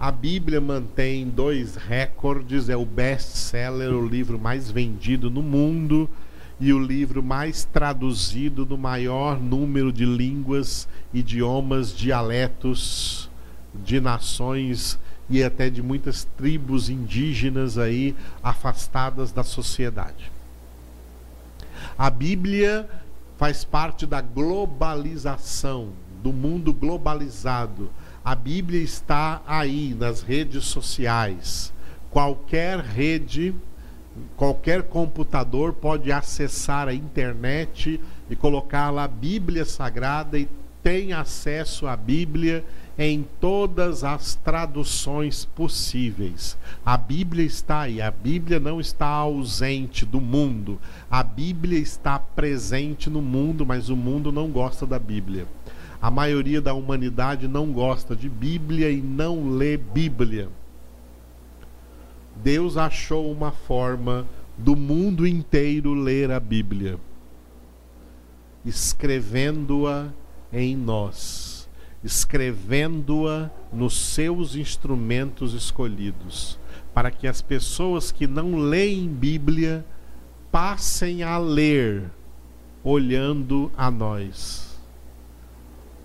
A 0.00 0.10
Bíblia 0.10 0.58
mantém 0.58 1.28
dois 1.28 1.76
recordes, 1.76 2.70
é 2.70 2.76
o 2.78 2.86
best-seller, 2.86 3.92
o 3.92 4.08
livro 4.08 4.38
mais 4.38 4.70
vendido 4.70 5.28
no 5.28 5.42
mundo 5.42 6.08
e 6.58 6.72
o 6.72 6.78
livro 6.78 7.22
mais 7.22 7.66
traduzido 7.66 8.64
no 8.64 8.78
maior 8.78 9.38
número 9.38 9.92
de 9.92 10.06
línguas, 10.06 10.88
idiomas, 11.12 11.94
dialetos 11.94 13.28
de 13.84 14.00
nações 14.00 14.98
e 15.28 15.44
até 15.44 15.68
de 15.68 15.82
muitas 15.82 16.24
tribos 16.38 16.88
indígenas 16.88 17.76
aí 17.76 18.16
afastadas 18.42 19.30
da 19.30 19.44
sociedade. 19.44 20.32
A 21.98 22.08
Bíblia 22.08 22.88
faz 23.36 23.64
parte 23.64 24.06
da 24.06 24.20
globalização, 24.20 25.90
do 26.22 26.32
mundo 26.32 26.72
globalizado. 26.72 27.90
A 28.24 28.34
Bíblia 28.34 28.80
está 28.80 29.42
aí 29.46 29.94
nas 29.98 30.22
redes 30.22 30.64
sociais. 30.64 31.72
Qualquer 32.10 32.78
rede, 32.78 33.54
qualquer 34.36 34.84
computador 34.84 35.74
pode 35.74 36.10
acessar 36.10 36.88
a 36.88 36.94
internet 36.94 38.00
e 38.30 38.36
colocar 38.36 38.90
lá 38.90 39.04
a 39.04 39.08
Bíblia 39.08 39.64
Sagrada 39.64 40.38
e 40.38 40.48
tem 40.82 41.12
acesso 41.12 41.86
à 41.86 41.96
Bíblia 41.96 42.64
em 42.98 43.24
todas 43.40 44.04
as 44.04 44.36
traduções 44.36 45.44
possíveis. 45.44 46.56
A 46.84 46.96
Bíblia 46.96 47.44
está 47.44 47.80
aí, 47.82 48.00
a 48.00 48.10
Bíblia 48.10 48.60
não 48.60 48.80
está 48.80 49.06
ausente 49.06 50.06
do 50.06 50.20
mundo. 50.20 50.78
A 51.10 51.22
Bíblia 51.22 51.78
está 51.78 52.18
presente 52.18 53.10
no 53.10 53.20
mundo, 53.20 53.66
mas 53.66 53.88
o 53.88 53.96
mundo 53.96 54.30
não 54.30 54.48
gosta 54.48 54.86
da 54.86 54.98
Bíblia. 54.98 55.46
A 56.00 56.10
maioria 56.10 56.60
da 56.60 56.74
humanidade 56.74 57.48
não 57.48 57.72
gosta 57.72 58.14
de 58.14 58.28
Bíblia 58.28 58.90
e 58.90 59.00
não 59.00 59.50
lê 59.50 59.76
Bíblia. 59.76 60.48
Deus 62.36 62.76
achou 62.76 63.30
uma 63.32 63.50
forma 63.50 64.26
do 64.56 64.76
mundo 64.76 65.26
inteiro 65.26 65.94
ler 65.94 66.30
a 66.30 66.38
Bíblia, 66.38 66.98
escrevendo-a 68.64 70.08
em 70.52 70.76
nós 70.76 71.53
escrevendo-a 72.04 73.50
nos 73.72 73.96
seus 73.96 74.54
instrumentos 74.54 75.54
escolhidos, 75.54 76.58
para 76.92 77.10
que 77.10 77.26
as 77.26 77.40
pessoas 77.40 78.12
que 78.12 78.26
não 78.26 78.56
leem 78.56 79.08
Bíblia 79.08 79.84
passem 80.52 81.22
a 81.22 81.38
ler, 81.38 82.04
olhando 82.84 83.72
a 83.76 83.90
nós, 83.90 84.78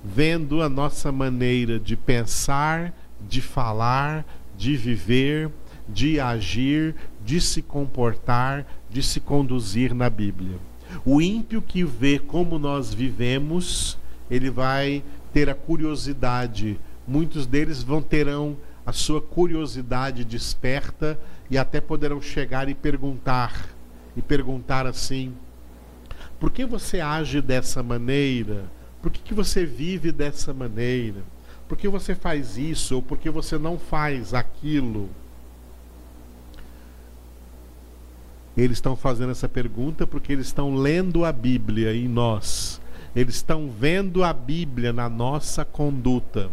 vendo 0.01 0.61
a 0.61 0.69
nossa 0.69 1.11
maneira 1.11 1.77
de 1.77 1.97
pensar, 1.97 2.93
de 3.27 3.41
falar, 3.41 4.25
de 4.57 4.77
viver, 4.77 5.51
de 5.87 6.19
agir, 6.19 6.95
de 7.25 7.41
se 7.41 7.61
comportar, 7.61 8.65
de 8.89 9.03
se 9.03 9.19
conduzir 9.19 9.93
na 9.93 10.09
Bíblia. 10.09 10.57
O 11.05 11.21
ímpio 11.21 11.61
que 11.61 11.83
vê 11.83 12.17
como 12.17 12.57
nós 12.57 12.93
vivemos, 12.93 13.97
ele 14.31 14.49
vai 14.49 15.03
ter 15.33 15.49
a 15.49 15.55
curiosidade. 15.55 16.79
Muitos 17.07 17.45
deles 17.45 17.81
vão 17.81 18.01
terão 18.01 18.57
a 18.85 18.91
sua 18.91 19.21
curiosidade 19.21 20.23
desperta 20.25 21.19
e 21.49 21.57
até 21.57 21.79
poderão 21.79 22.21
chegar 22.21 22.69
e 22.69 22.73
perguntar 22.73 23.69
e 24.15 24.21
perguntar 24.21 24.85
assim: 24.85 25.33
por 26.39 26.51
que 26.51 26.65
você 26.65 26.99
age 26.99 27.41
dessa 27.41 27.83
maneira? 27.83 28.65
Por 29.01 29.11
que, 29.11 29.19
que 29.19 29.33
você 29.33 29.65
vive 29.65 30.11
dessa 30.11 30.53
maneira? 30.53 31.21
Por 31.67 31.77
que 31.77 31.87
você 31.87 32.15
faz 32.15 32.57
isso 32.57 32.95
ou 32.95 33.01
por 33.01 33.17
que 33.17 33.29
você 33.29 33.57
não 33.57 33.77
faz 33.77 34.33
aquilo? 34.33 35.09
Eles 38.57 38.77
estão 38.77 38.95
fazendo 38.95 39.31
essa 39.31 39.47
pergunta 39.47 40.05
porque 40.05 40.33
eles 40.33 40.47
estão 40.47 40.75
lendo 40.75 41.23
a 41.23 41.31
Bíblia 41.31 41.95
em 41.95 42.07
nós 42.07 42.81
eles 43.15 43.35
estão 43.35 43.69
vendo 43.69 44.23
a 44.23 44.33
Bíblia 44.33 44.93
na 44.93 45.09
nossa 45.09 45.65
conduta. 45.65 46.49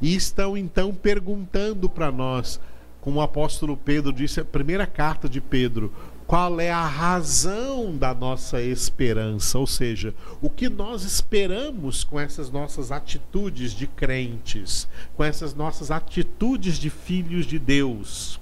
E 0.00 0.14
estão 0.14 0.56
então 0.56 0.94
perguntando 0.94 1.88
para 1.88 2.12
nós, 2.12 2.60
como 3.00 3.18
o 3.18 3.22
apóstolo 3.22 3.76
Pedro 3.76 4.12
disse, 4.12 4.40
a 4.40 4.44
primeira 4.44 4.86
carta 4.86 5.28
de 5.28 5.40
Pedro, 5.40 5.92
qual 6.28 6.60
é 6.60 6.70
a 6.70 6.86
razão 6.86 7.96
da 7.96 8.12
nossa 8.12 8.60
esperança, 8.60 9.58
ou 9.58 9.66
seja, 9.66 10.14
o 10.42 10.50
que 10.50 10.68
nós 10.68 11.02
esperamos 11.02 12.04
com 12.04 12.20
essas 12.20 12.50
nossas 12.50 12.92
atitudes 12.92 13.72
de 13.72 13.86
crentes, 13.86 14.86
com 15.16 15.24
essas 15.24 15.54
nossas 15.54 15.90
atitudes 15.90 16.76
de 16.76 16.90
filhos 16.90 17.46
de 17.46 17.58
Deus, 17.58 18.38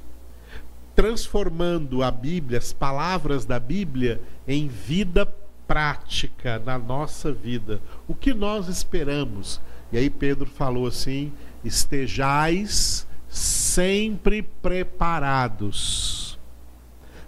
transformando 0.97 2.03
a 2.03 2.11
Bíblia, 2.11 2.59
as 2.59 2.73
palavras 2.73 3.45
da 3.45 3.61
Bíblia, 3.61 4.21
em 4.49 4.67
vida 4.67 5.25
prática 5.67 6.59
na 6.59 6.79
nossa 6.79 7.33
vida. 7.33 7.81
O 8.07 8.15
que 8.15 8.33
nós 8.33 8.69
esperamos? 8.69 9.61
E 9.93 9.99
aí 9.99 10.11
Pedro 10.11 10.47
falou 10.47 10.87
assim: 10.87 11.33
estejais 11.65 13.07
sempre 13.29 14.43
preparados 14.43 16.39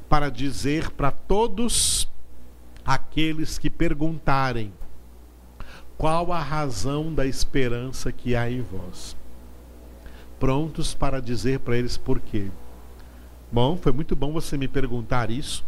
para 0.09 0.31
dizer 0.31 0.91
para 0.91 1.11
todos 1.11 2.09
aqueles 2.85 3.59
que 3.59 3.69
perguntarem 3.69 4.73
qual 5.99 6.33
a 6.33 6.41
razão 6.41 7.13
da 7.13 7.27
esperança 7.27 8.11
que 8.13 8.35
há 8.35 8.51
em 8.51 8.63
vós. 8.63 9.17
Prontos 10.39 10.95
para 10.95 11.21
dizer 11.21 11.59
para 11.61 11.77
eles 11.77 11.97
por 11.97 12.21
quê. 12.21 12.49
Bom, 13.51 13.77
foi 13.77 13.93
muito 13.93 14.15
bom 14.15 14.33
você 14.33 14.57
me 14.57 14.69
perguntar 14.69 15.31
isso. 15.31 15.65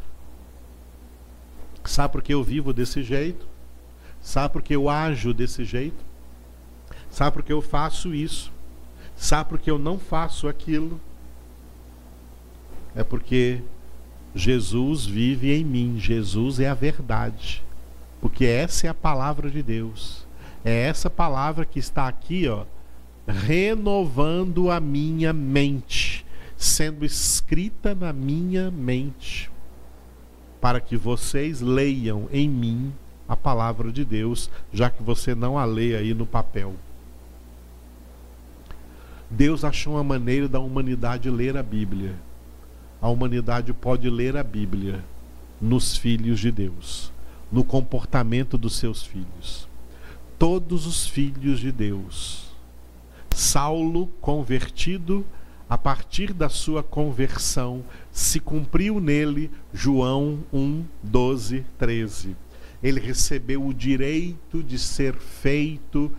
Sabe 1.85 2.13
por 2.13 2.23
que 2.23 2.35
eu 2.35 2.43
vivo 2.43 2.73
desse 2.73 3.03
jeito? 3.03 3.47
Sabe 4.21 4.53
por 4.53 4.63
que 4.63 4.75
eu 4.75 4.89
ajo 4.89 5.33
desse 5.33 5.65
jeito? 5.65 6.05
Sabe 7.11 7.33
por 7.33 7.43
que 7.43 7.53
eu 7.53 7.63
faço 7.63 8.15
isso? 8.15 8.53
Sabe 9.17 9.51
por 9.51 9.59
que 9.59 9.71
eu 9.71 9.79
não 9.79 9.99
faço 9.99 10.47
aquilo? 10.47 11.01
É 12.95 13.03
porque 13.03 13.63
Jesus 14.35 15.07
vive 15.07 15.53
em 15.53 15.65
mim, 15.65 15.99
Jesus 15.99 16.61
é 16.61 16.69
a 16.69 16.75
verdade. 16.75 17.63
Porque 18.21 18.45
essa 18.45 18.87
é 18.87 18.91
a 18.91 18.95
palavra 18.95 19.51
de 19.51 19.63
Deus. 19.63 20.27
É 20.65 20.83
essa 20.83 21.09
palavra 21.09 21.65
que 21.65 21.79
está 21.79 22.07
aqui, 22.07 22.47
ó, 22.47 22.65
renovando 23.27 24.71
a 24.71 24.79
minha 24.79 25.33
mente, 25.33 26.27
sendo 26.57 27.05
escrita 27.05 27.95
na 27.95 28.13
minha 28.13 28.71
mente 28.71 29.51
para 30.61 30.81
que 30.81 30.97
vocês 30.97 31.61
leiam 31.61 32.29
em 32.33 32.49
mim 32.49 32.93
a 33.29 33.37
palavra 33.37 33.91
de 33.93 34.05
Deus, 34.05 34.51
já 34.73 34.91
que 34.91 35.03
você 35.03 35.35
não 35.35 35.57
a 35.57 35.65
lê 35.65 35.97
aí 35.97 36.13
no 36.13 36.27
papel. 36.27 36.75
Deus 39.31 39.65
achou 39.65 39.95
uma 39.95 40.03
maneira 40.03 40.49
da 40.49 40.59
humanidade 40.59 41.31
ler 41.31 41.57
a 41.57 41.63
Bíblia. 41.63 42.17
A 43.01 43.09
humanidade 43.09 43.73
pode 43.73 44.11
ler 44.11 44.37
a 44.37 44.43
Bíblia 44.43 45.05
nos 45.61 45.97
filhos 45.97 46.41
de 46.41 46.51
Deus, 46.51 47.13
no 47.53 47.63
comportamento 47.63 48.59
dos 48.59 48.77
seus 48.77 49.03
filhos. 49.05 49.69
Todos 50.39 50.87
os 50.87 51.07
filhos 51.07 51.61
de 51.61 51.71
Deus. 51.71 52.51
Saulo, 53.31 54.09
convertido, 54.21 55.25
a 55.71 55.79
partir 55.79 56.33
da 56.33 56.49
sua 56.49 56.83
conversão, 56.83 57.85
se 58.11 58.41
cumpriu 58.41 58.99
nele 58.99 59.49
João 59.73 60.41
1, 60.53 60.85
12, 61.01 61.65
13. 61.79 62.37
Ele 62.83 62.99
recebeu 62.99 63.65
o 63.65 63.73
direito 63.73 64.65
de 64.65 64.77
ser 64.77 65.15
feito 65.15 66.11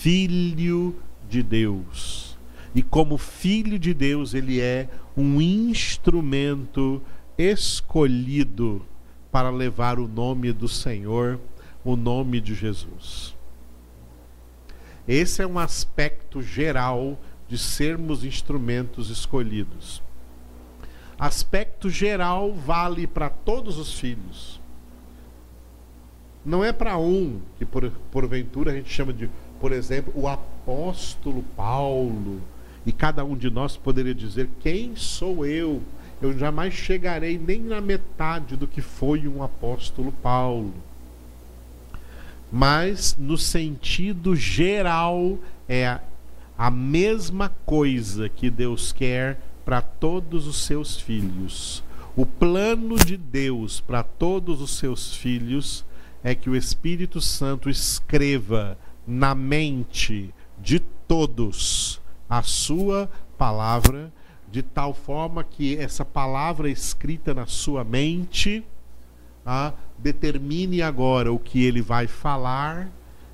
filho 0.00 0.96
de 1.28 1.42
Deus. 1.42 2.38
E 2.74 2.82
como 2.82 3.18
filho 3.18 3.78
de 3.78 3.92
Deus, 3.92 4.32
ele 4.32 4.62
é 4.62 4.88
um 5.14 5.42
instrumento 5.42 7.02
escolhido 7.36 8.82
para 9.30 9.50
levar 9.50 9.98
o 9.98 10.08
nome 10.08 10.54
do 10.54 10.68
Senhor, 10.68 11.38
o 11.84 11.96
nome 11.96 12.40
de 12.40 12.54
Jesus. 12.54 13.36
Esse 15.06 15.42
é 15.42 15.46
um 15.46 15.58
aspecto 15.58 16.40
geral 16.40 17.18
de 17.48 17.56
sermos 17.56 18.24
instrumentos 18.24 19.10
escolhidos. 19.10 20.02
Aspecto 21.18 21.88
geral 21.88 22.52
vale 22.52 23.06
para 23.06 23.30
todos 23.30 23.78
os 23.78 23.98
filhos. 23.98 24.60
Não 26.44 26.62
é 26.62 26.72
para 26.72 26.98
um, 26.98 27.40
que 27.58 27.64
por, 27.64 27.90
porventura 28.12 28.70
a 28.70 28.74
gente 28.74 28.92
chama 28.92 29.12
de, 29.12 29.28
por 29.60 29.72
exemplo, 29.72 30.12
o 30.14 30.28
apóstolo 30.28 31.42
Paulo. 31.56 32.40
E 32.84 32.92
cada 32.92 33.24
um 33.24 33.36
de 33.36 33.50
nós 33.50 33.76
poderia 33.76 34.14
dizer: 34.14 34.48
Quem 34.60 34.94
sou 34.94 35.44
eu? 35.44 35.82
Eu 36.20 36.38
jamais 36.38 36.72
chegarei 36.72 37.38
nem 37.38 37.60
na 37.60 37.80
metade 37.80 38.56
do 38.56 38.66
que 38.66 38.80
foi 38.80 39.26
um 39.26 39.42
apóstolo 39.42 40.12
Paulo. 40.12 40.72
Mas, 42.50 43.16
no 43.18 43.36
sentido 43.36 44.36
geral, 44.36 45.38
é 45.68 45.88
a 45.88 46.00
mesma 46.70 47.50
coisa 47.66 48.28
que 48.28 48.50
Deus 48.50 48.92
quer 48.92 49.38
para 49.64 49.82
todos 49.82 50.46
os 50.46 50.64
seus 50.64 50.98
filhos. 50.98 51.84
O 52.16 52.24
plano 52.24 52.96
de 52.96 53.16
Deus 53.16 53.80
para 53.80 54.02
todos 54.02 54.62
os 54.62 54.78
seus 54.78 55.14
filhos 55.14 55.84
é 56.24 56.34
que 56.34 56.48
o 56.48 56.56
Espírito 56.56 57.20
Santo 57.20 57.68
escreva 57.68 58.78
na 59.06 59.34
mente 59.34 60.34
de 60.58 60.80
todos 60.80 62.00
a 62.28 62.42
sua 62.42 63.10
palavra, 63.36 64.10
de 64.50 64.62
tal 64.62 64.94
forma 64.94 65.44
que 65.44 65.76
essa 65.76 66.04
palavra 66.04 66.70
escrita 66.70 67.34
na 67.34 67.46
sua 67.46 67.84
mente 67.84 68.64
ah, 69.44 69.72
determine 69.98 70.82
agora 70.82 71.32
o 71.32 71.38
que 71.38 71.64
ele 71.64 71.82
vai 71.82 72.06
falar 72.06 72.90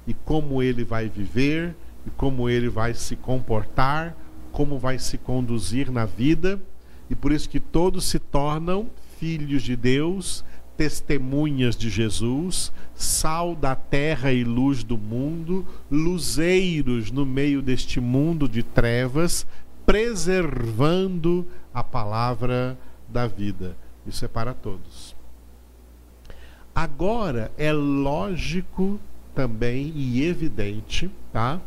e 0.07 0.13
como 0.13 0.63
ele 0.63 0.85
vai 0.85 1.09
viver 1.09 1.75
e 2.07 2.11
como 2.11 2.49
ele 2.49 2.69
vai 2.69 2.95
se 2.95 3.17
comportar, 3.17 4.17
como 4.51 4.79
vai 4.79 4.99
se 4.99 5.17
conduzir 5.19 5.91
na 5.91 6.05
vida, 6.05 6.61
e 7.09 7.15
por 7.15 7.33
isso 7.33 7.49
que 7.49 7.61
todos 7.61 8.05
se 8.05 8.19
tornam 8.19 8.91
filhos 9.19 9.63
de 9.63 9.77
Deus, 9.77 10.45
testemunhas 10.77 11.77
de 11.77 11.89
Jesus, 11.89 12.73
sal 12.95 13.55
da 13.55 13.75
terra 13.75 14.33
e 14.33 14.43
luz 14.43 14.83
do 14.83 14.99
mundo, 14.99 15.67
luzeiros 15.91 17.11
no 17.11 17.25
meio 17.25 17.63
deste 17.63 18.01
mundo 18.01 18.49
de 18.49 18.63
trevas, 18.63 19.47
preservando 19.85 21.47
a 21.73 21.85
palavra 21.85 22.79
da 23.09 23.27
vida. 23.27 23.77
Isso 24.07 24.25
é 24.25 24.29
para 24.29 24.55
todos. 24.55 25.15
Agora 26.75 27.53
é 27.59 27.73
lógico 27.73 28.99
também 29.35 29.93
e 29.95 30.25
evidente, 30.25 31.11
tá? 31.33 31.61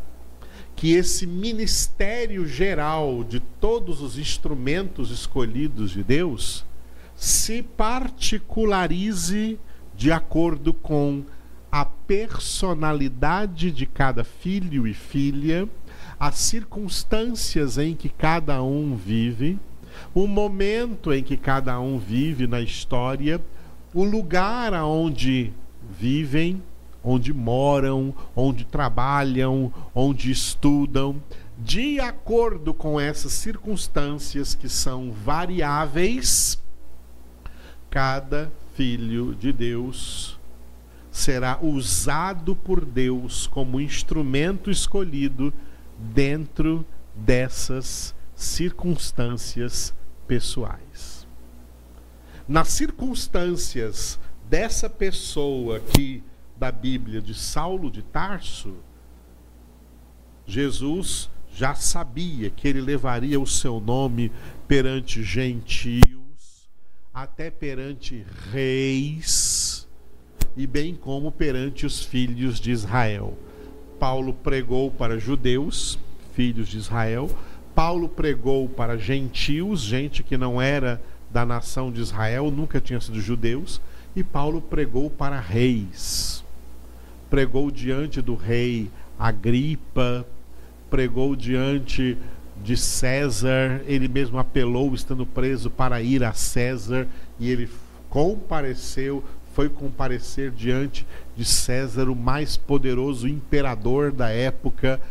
Que 0.76 0.94
esse 0.94 1.26
ministério 1.26 2.46
geral 2.46 3.24
de 3.24 3.40
todos 3.40 4.02
os 4.02 4.18
instrumentos 4.18 5.12
escolhidos 5.12 5.92
de 5.92 6.04
Deus 6.04 6.66
se 7.16 7.64
particularize 7.64 9.58
de 9.96 10.12
acordo 10.12 10.74
com 10.74 11.24
a 11.72 11.86
personalidade 11.86 13.72
de 13.72 13.86
cada 13.86 14.24
filho 14.24 14.88
e 14.88 14.94
filha, 14.94 15.68
as 16.20 16.36
circunstâncias 16.36 17.78
em 17.78 17.94
que 17.96 18.10
cada 18.10 18.64
um 18.64 18.96
vive, 18.96 19.60
o 20.14 20.28
momento 20.28 21.14
em 21.14 21.24
que 21.24 21.36
cada 21.36 21.80
um 21.80 21.98
vive 21.98 22.48
na 22.48 22.62
história, 22.62 23.42
o 23.94 24.04
lugar 24.04 24.74
aonde 24.74 25.52
vivem, 26.00 26.62
onde 27.06 27.32
moram, 27.32 28.13
onde 28.36 28.65
trabalham, 28.65 29.72
onde 29.94 30.32
estudam, 30.32 31.22
de 31.58 32.00
acordo 32.00 32.74
com 32.74 33.00
essas 33.00 33.32
circunstâncias 33.32 34.56
que 34.56 34.68
são 34.68 35.12
variáveis, 35.12 36.62
cada 37.89 38.52
filho 38.74 39.36
de 39.36 39.54
Deus 39.54 40.38
será 41.12 41.58
usado 41.62 42.56
por 42.56 42.84
Deus 42.84 43.48
como 43.48 43.80
instrumento 43.80 44.70
escolhido 44.70 45.54
dentro 45.98 46.86
dessas 47.15 48.13
circunstâncias 48.36 49.94
pessoais. 50.28 51.26
Nas 52.46 52.68
circunstâncias 52.68 54.20
dessa 54.50 54.89
pessoa 54.89 55.80
que 55.80 56.22
da 56.58 56.72
Bíblia 56.72 57.22
de 57.22 57.34
Saulo 57.34 57.91
de 57.91 58.02
Tarso, 58.02 58.76
Jesus 60.46 61.30
já 61.54 61.74
sabia 61.74 62.50
que 62.50 62.68
ele 62.68 62.82
levaria 62.82 63.39
o 63.39 63.48
seu 63.48 63.80
nome 63.80 64.32
perante 64.68 65.24
gentios, 65.24 66.70
até 67.13 67.50
perante 67.50 68.26
reis 68.52 69.88
e 70.56 70.65
bem 70.68 70.96
como 70.96 71.32
perante 71.32 71.86
os 71.86 72.04
filhos 72.04 72.60
de 72.60 72.72
Israel. 72.72 73.38
Paulo 74.00 74.34
pregou 74.34 74.91
para 74.91 75.18
judeus, 75.18 75.98
filhos 76.34 76.68
de 76.68 76.78
Israel, 76.78 77.30
Paulo 77.74 78.08
pregou 78.08 78.70
para 78.70 78.98
gentios, 78.98 79.82
gente 79.82 80.24
que 80.24 80.38
não 80.38 80.62
era 80.62 81.02
da 81.30 81.46
nação 81.46 81.91
de 81.91 82.00
Israel, 82.00 82.52
nunca 82.52 82.80
tinha 82.80 83.02
sido 83.02 83.20
judeus, 83.20 83.82
e 84.15 84.24
Paulo 84.24 84.62
pregou 84.62 85.10
para 85.10 85.39
reis 85.39 86.44
pregou 87.36 87.69
diante 87.69 88.21
do 88.21 88.34
rei 88.34 88.89
Agripa, 89.19 90.26
pregou 90.89 91.36
diante 91.36 92.17
de 92.63 92.78
César, 92.78 93.82
ele 93.86 94.08
mesmo 94.08 94.38
apelou, 94.38 94.95
estando 94.95 95.26
preso, 95.26 95.69
para 95.69 96.02
ir 96.02 96.24
a 96.24 96.32
César, 96.32 97.06
e 97.38 97.52
ele 97.52 97.67
compareceu, 98.10 99.21
foi 99.54 99.67
comparecer 99.67 100.50
diante 100.50 101.06
de 101.36 101.43
César, 101.43 102.08
o 102.08 102.15
mais 102.15 102.56
poderoso 102.56 103.28
imperador 103.28 104.13
da 104.13 104.30
época 104.30 105.02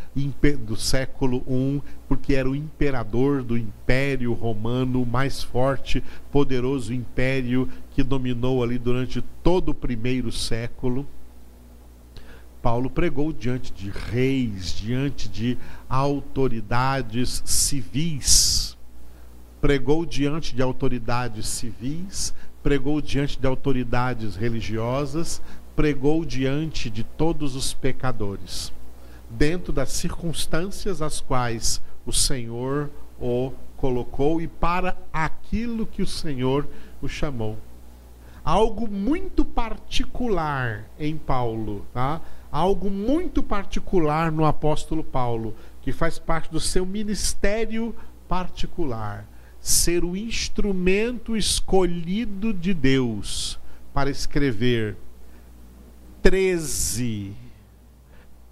do 0.60 0.76
século 0.76 1.44
I, 1.46 1.82
porque 2.08 2.32
era 2.32 2.48
o 2.48 2.56
imperador 2.56 3.42
do 3.42 3.58
Império 3.58 4.32
Romano, 4.32 5.02
o 5.02 5.06
mais 5.06 5.42
forte, 5.42 6.02
poderoso 6.32 6.94
império 6.94 7.68
que 7.90 8.02
dominou 8.02 8.62
ali 8.64 8.78
durante 8.78 9.20
todo 9.42 9.68
o 9.68 9.74
primeiro 9.74 10.32
século. 10.32 11.06
Paulo 12.64 12.88
pregou 12.88 13.30
diante 13.30 13.70
de 13.70 13.90
reis, 13.90 14.72
diante 14.72 15.28
de 15.28 15.58
autoridades 15.86 17.42
civis. 17.44 18.74
Pregou 19.60 20.06
diante 20.06 20.56
de 20.56 20.62
autoridades 20.62 21.46
civis, 21.46 22.32
pregou 22.62 23.02
diante 23.02 23.38
de 23.38 23.46
autoridades 23.46 24.34
religiosas, 24.34 25.42
pregou 25.76 26.24
diante 26.24 26.88
de 26.88 27.04
todos 27.04 27.54
os 27.54 27.74
pecadores, 27.74 28.72
dentro 29.28 29.70
das 29.70 29.92
circunstâncias 29.92 31.02
às 31.02 31.20
quais 31.20 31.82
o 32.06 32.14
Senhor 32.14 32.88
o 33.20 33.52
colocou 33.76 34.40
e 34.40 34.48
para 34.48 34.96
aquilo 35.12 35.84
que 35.84 36.00
o 36.00 36.06
Senhor 36.06 36.66
o 37.02 37.08
chamou. 37.08 37.58
Algo 38.42 38.86
muito 38.86 39.44
particular 39.44 40.84
em 40.98 41.16
Paulo, 41.16 41.84
tá? 41.92 42.22
Algo 42.54 42.88
muito 42.88 43.42
particular 43.42 44.30
no 44.30 44.44
apóstolo 44.44 45.02
Paulo, 45.02 45.56
que 45.82 45.90
faz 45.90 46.20
parte 46.20 46.52
do 46.52 46.60
seu 46.60 46.86
ministério 46.86 47.92
particular, 48.28 49.26
ser 49.58 50.04
o 50.04 50.16
instrumento 50.16 51.36
escolhido 51.36 52.54
de 52.54 52.72
Deus 52.72 53.58
para 53.92 54.08
escrever. 54.08 54.96
13 56.22 57.34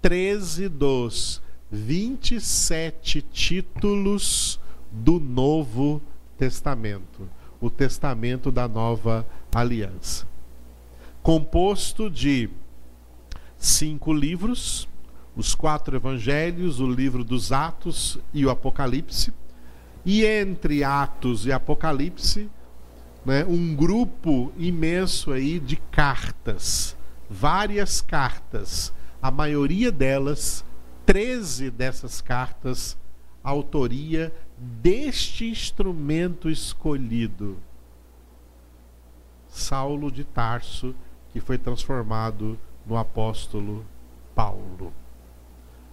13 0.01 0.67
dos 0.67 1.41
27 1.71 3.21
títulos 3.21 4.59
do 4.91 5.17
Novo 5.17 6.01
Testamento, 6.37 7.29
o 7.61 7.69
Testamento 7.69 8.51
da 8.51 8.67
Nova 8.67 9.25
Aliança. 9.55 10.27
Composto 11.21 12.09
de 12.09 12.49
cinco 13.63 14.11
livros, 14.11 14.89
os 15.37 15.55
quatro 15.55 15.95
evangelhos, 15.95 16.81
o 16.81 16.87
livro 16.87 17.23
dos 17.23 17.53
Atos 17.53 18.19
e 18.33 18.45
o 18.45 18.49
Apocalipse. 18.49 19.33
E 20.05 20.25
entre 20.25 20.83
Atos 20.83 21.45
e 21.45 21.51
Apocalipse, 21.51 22.49
né, 23.25 23.45
um 23.45 23.73
grupo 23.73 24.51
imenso 24.57 25.31
aí 25.31 25.59
de 25.59 25.77
cartas, 25.77 26.97
várias 27.29 28.01
cartas, 28.01 28.91
a 29.21 29.31
maioria 29.31 29.93
delas, 29.93 30.65
13 31.05 31.71
dessas 31.71 32.19
cartas, 32.19 32.97
autoria 33.41 34.33
deste 34.57 35.45
instrumento 35.45 36.49
escolhido, 36.49 37.57
Saulo 39.47 40.11
de 40.11 40.25
Tarso, 40.25 40.93
que 41.31 41.39
foi 41.39 41.57
transformado 41.57 42.59
no 42.85 42.97
apóstolo 42.97 43.85
Paulo. 44.35 44.93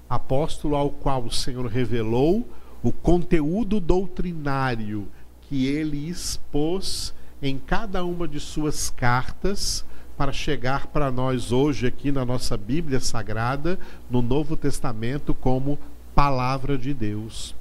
Apóstolo 0.09 0.75
ao 0.75 0.91
qual 0.91 1.23
o 1.25 1.31
Senhor 1.31 1.67
revelou 1.67 2.47
o 2.83 2.91
conteúdo 2.91 3.79
doutrinário 3.79 5.07
que 5.43 5.67
ele 5.67 6.09
expôs 6.09 7.15
em 7.43 7.59
cada 7.59 8.05
uma 8.05 8.27
de 8.27 8.41
suas 8.41 8.91
cartas 8.91 9.85
para 10.17 10.33
chegar 10.33 10.89
para 10.89 11.11
nós 11.11 11.51
hoje 11.51 11.87
aqui 11.87 12.13
na 12.13 12.25
nossa 12.25 12.57
Bíblia 12.57 13.01
Sagrada, 13.01 13.79
no 14.11 14.21
Novo 14.21 14.57
Testamento, 14.57 15.33
como 15.33 15.79
palavra 16.15 16.77
de 16.77 16.93
Deus 16.93 17.55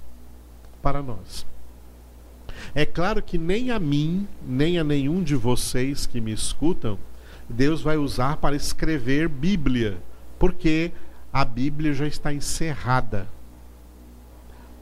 para 0.81 1.01
nós. 1.01 1.45
É 2.75 2.85
claro 2.85 3.21
que 3.21 3.37
nem 3.37 3.71
a 3.71 3.79
mim, 3.79 4.27
nem 4.45 4.77
a 4.77 4.83
nenhum 4.83 5.23
de 5.23 5.35
vocês 5.35 6.05
que 6.05 6.19
me 6.19 6.33
escutam, 6.33 6.99
Deus 7.49 7.81
vai 7.81 7.97
usar 7.97 8.38
para 8.38 8.55
escrever 8.55 9.27
Bíblia, 9.27 9.97
porque 10.38 10.91
a 11.33 11.43
Bíblia 11.43 11.93
já 11.93 12.05
está 12.05 12.31
encerrada. 12.31 13.27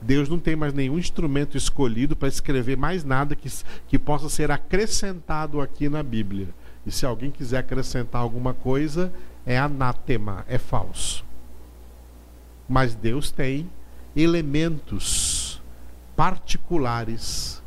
Deus 0.01 0.30
não 0.30 0.38
tem 0.38 0.56
mais 0.56 0.73
nenhum 0.73 0.99
instrumento 0.99 1.58
escolhido 1.58 2.15
para 2.15 2.27
escrever 2.27 2.77
mais 2.77 3.03
nada 3.03 3.36
que, 3.36 3.49
que 3.88 3.97
possa 3.97 4.30
ser 4.30 4.51
acrescentado 4.51 5.60
aqui 5.60 5.89
na 5.89 6.03
Bíblia. 6.03 6.49
E 6.86 6.91
se 6.91 7.06
alguém 7.06 7.32
quiser 7.32 7.58
acrescentar 7.60 8.21
alguma 8.21 8.53
coisa, 8.53 9.12
é 9.45 9.58
anátema, 9.58 10.45
é 10.47 10.58
falso. 10.58 11.25
Mas 12.69 12.93
Deus 12.93 13.32
tem 13.32 13.69
elementos 14.15 15.62
particulares 16.15 17.62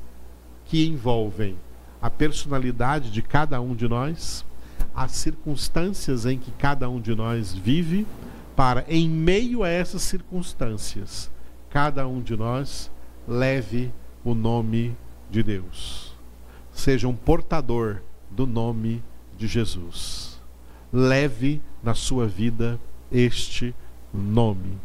que 0.66 0.86
envolvem 0.86 1.56
a 2.00 2.08
personalidade 2.08 3.10
de 3.10 3.22
cada 3.22 3.60
um 3.60 3.74
de 3.74 3.88
nós, 3.88 4.44
as 4.94 5.12
circunstâncias 5.12 6.26
em 6.26 6.38
que 6.38 6.50
cada 6.52 6.88
um 6.88 7.00
de 7.00 7.14
nós 7.14 7.52
vive, 7.52 8.06
para, 8.56 8.84
em 8.88 9.08
meio 9.08 9.62
a 9.62 9.68
essas 9.68 10.02
circunstâncias, 10.02 11.30
cada 11.70 12.06
um 12.06 12.20
de 12.20 12.36
nós 12.36 12.90
leve 13.26 13.92
o 14.24 14.34
nome 14.34 14.96
de 15.30 15.42
Deus. 15.42 16.14
Seja 16.72 17.08
um 17.08 17.14
portador 17.14 18.02
do 18.30 18.46
nome 18.46 19.02
de 19.36 19.46
Jesus. 19.46 20.40
Leve 20.92 21.60
na 21.82 21.94
sua 21.94 22.26
vida 22.26 22.78
este 23.10 23.74
nome. 24.12 24.78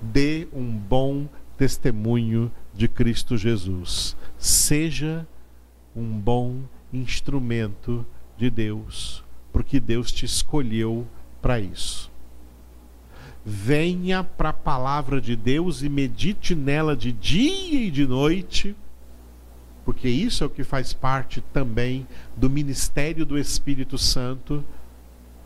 Dê 0.00 0.48
um 0.52 0.70
bom 0.70 1.28
testemunho 1.56 2.50
de 2.72 2.88
Cristo 2.88 3.36
Jesus. 3.36 4.16
Seja 4.38 5.26
um 5.94 6.18
bom 6.18 6.60
instrumento 6.92 8.06
de 8.36 8.48
Deus, 8.48 9.24
porque 9.52 9.80
Deus 9.80 10.12
te 10.12 10.24
escolheu 10.24 11.06
para 11.40 11.60
isso 11.60 12.10
venha 13.50 14.22
para 14.22 14.50
a 14.50 14.52
palavra 14.52 15.22
de 15.22 15.34
Deus 15.34 15.82
e 15.82 15.88
medite 15.88 16.54
nela 16.54 16.94
de 16.94 17.10
dia 17.10 17.80
e 17.80 17.90
de 17.90 18.06
noite, 18.06 18.76
porque 19.86 20.06
isso 20.06 20.44
é 20.44 20.46
o 20.46 20.50
que 20.50 20.62
faz 20.62 20.92
parte 20.92 21.40
também 21.40 22.06
do 22.36 22.50
ministério 22.50 23.24
do 23.24 23.38
Espírito 23.38 23.96
Santo, 23.96 24.62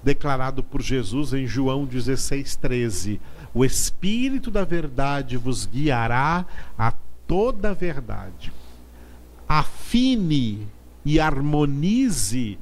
declarado 0.03 0.65
por 0.65 0.83
Jesus 0.83 1.33
em 1.33 1.47
João 1.47 1.87
16,13. 1.87 3.21
O 3.55 3.65
Espírito 3.65 4.51
da 4.51 4.65
Verdade 4.65 5.37
vos 5.37 5.65
guiará 5.65 6.45
a 6.77 6.93
toda 7.25 7.71
a 7.71 7.75
verdade. 7.75 8.53
Afine 9.47 10.67
e 11.05 11.21
harmonize 11.21 12.59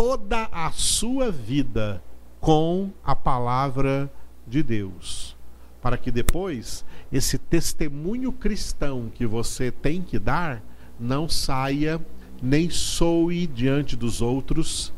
toda 0.00 0.48
a 0.52 0.70
sua 0.70 1.28
vida 1.28 2.00
com 2.38 2.92
a 3.02 3.16
palavra 3.16 4.08
de 4.46 4.62
Deus, 4.62 5.36
para 5.82 5.98
que 5.98 6.12
depois 6.12 6.84
esse 7.10 7.36
testemunho 7.36 8.30
cristão 8.30 9.10
que 9.12 9.26
você 9.26 9.72
tem 9.72 10.00
que 10.00 10.16
dar 10.16 10.62
não 11.00 11.28
saia 11.28 12.00
nem 12.40 12.70
soe 12.70 13.44
diante 13.44 13.96
dos 13.96 14.22
outros 14.22 14.94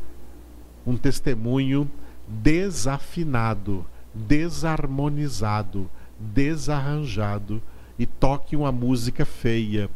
um 0.87 0.99
testemunho 0.99 1.91
desafinado, 2.29 3.87
desarmonizado, 4.13 5.91
desarranjado 6.19 7.63
e 7.99 8.05
toque 8.05 8.55
uma 8.55 8.71
música 8.71 9.25
feia, 9.25 9.89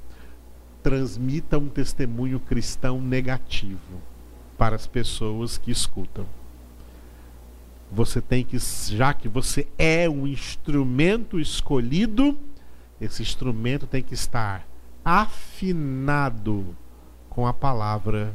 transmita 0.82 1.58
um 1.58 1.68
testemunho 1.68 2.40
cristão 2.40 3.02
negativo 3.02 4.13
para 4.64 4.76
as 4.76 4.86
pessoas 4.86 5.58
que 5.58 5.70
escutam 5.70 6.24
você 7.92 8.18
tem 8.18 8.42
que, 8.42 8.56
já 8.58 9.12
que 9.12 9.28
você 9.28 9.68
é 9.76 10.08
um 10.08 10.26
instrumento 10.26 11.38
escolhido, 11.38 12.38
esse 12.98 13.20
instrumento 13.20 13.86
tem 13.86 14.02
que 14.02 14.14
estar 14.14 14.66
afinado 15.04 16.74
com 17.28 17.46
a 17.46 17.52
palavra 17.52 18.34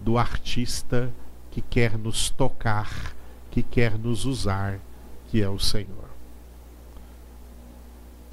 do 0.00 0.18
artista 0.18 1.14
que 1.52 1.60
quer 1.60 1.96
nos 1.96 2.30
tocar, 2.30 3.14
que 3.48 3.62
quer 3.62 3.96
nos 3.96 4.24
usar, 4.24 4.80
que 5.28 5.40
é 5.40 5.48
o 5.48 5.58
Senhor. 5.60 6.10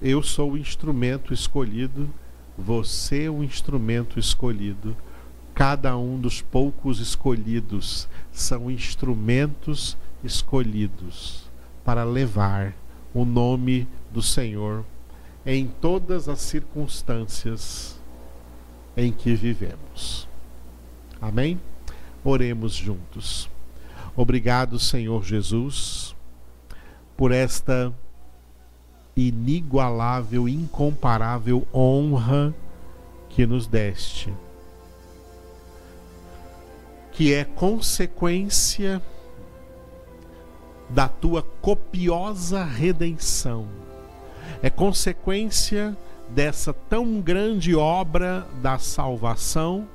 Eu 0.02 0.24
sou 0.24 0.54
o 0.54 0.58
instrumento 0.58 1.32
escolhido, 1.32 2.10
você 2.58 3.26
é 3.26 3.30
o 3.30 3.44
instrumento 3.44 4.18
escolhido. 4.18 4.98
Cada 5.58 5.98
um 5.98 6.20
dos 6.20 6.40
poucos 6.40 7.00
escolhidos 7.00 8.08
são 8.32 8.70
instrumentos 8.70 9.98
escolhidos 10.24 11.50
para 11.84 12.04
levar 12.04 12.76
o 13.12 13.26
nome 13.26 13.88
do 14.12 14.22
Senhor 14.22 14.86
em 15.44 15.66
todas 15.66 16.30
as 16.30 16.42
circunstâncias 16.42 18.00
em 18.96 19.12
que 19.12 19.34
vivemos. 19.34 20.28
Amém? 21.20 21.60
Oremos 22.24 22.74
juntos. 22.74 23.50
Obrigado, 24.16 24.78
Senhor 24.78 25.24
Jesus, 25.24 26.16
por 27.18 27.32
esta 27.32 27.92
inigualável, 29.16 30.48
incomparável 30.48 31.68
honra 31.74 32.54
que 33.28 33.48
nos 33.48 33.66
deste, 33.66 34.32
que 37.18 37.34
é 37.34 37.44
consequência 37.44 39.02
da 40.88 41.08
tua 41.08 41.42
copiosa 41.42 42.64
redenção. 42.64 43.68
É 44.62 44.70
consequência 44.70 45.98
dessa 46.30 46.72
tão 46.72 47.20
grande 47.20 47.76
obra 47.76 48.48
da 48.62 48.78
salvação, 48.78 49.88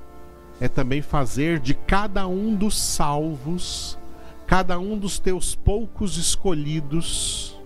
é 0.61 0.66
também 0.66 1.00
fazer 1.00 1.61
de 1.61 1.74
cada 1.74 2.26
um 2.26 2.56
dos 2.56 2.76
salvos, 2.76 3.96
cada 4.44 4.80
um 4.80 4.98
dos 4.98 5.20
teus 5.20 5.54
poucos 5.54 6.16
escolhidos 6.16 7.56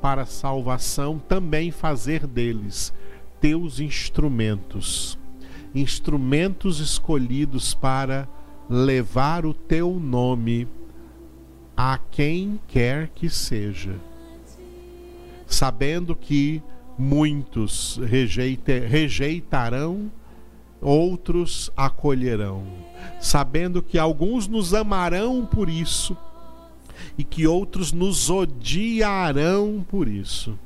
para 0.00 0.22
a 0.22 0.26
salvação, 0.26 1.18
também 1.18 1.72
fazer 1.72 2.24
deles 2.24 2.94
teus 3.40 3.80
instrumentos, 3.80 5.18
instrumentos 5.74 6.78
escolhidos 6.78 7.74
para 7.74 8.28
levar 8.72 9.44
o 9.44 9.52
teu 9.52 10.00
nome 10.00 10.66
a 11.76 11.98
quem 12.10 12.58
quer 12.66 13.08
que 13.08 13.28
seja, 13.28 13.94
sabendo 15.46 16.16
que 16.16 16.62
muitos 16.96 18.00
rejeite, 18.02 18.78
rejeitarão, 18.78 20.10
outros 20.80 21.70
acolherão, 21.76 22.64
sabendo 23.20 23.82
que 23.82 23.98
alguns 23.98 24.48
nos 24.48 24.72
amarão 24.72 25.44
por 25.44 25.68
isso 25.68 26.16
e 27.18 27.22
que 27.22 27.46
outros 27.46 27.92
nos 27.92 28.30
odiarão 28.30 29.84
por 29.86 30.08
isso, 30.08 30.58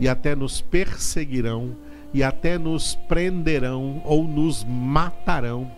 e 0.00 0.08
até 0.08 0.34
nos 0.34 0.62
perseguirão, 0.62 1.76
e 2.14 2.22
até 2.22 2.56
nos 2.56 2.94
prenderão 3.06 4.00
ou 4.06 4.26
nos 4.26 4.64
matarão 4.64 5.70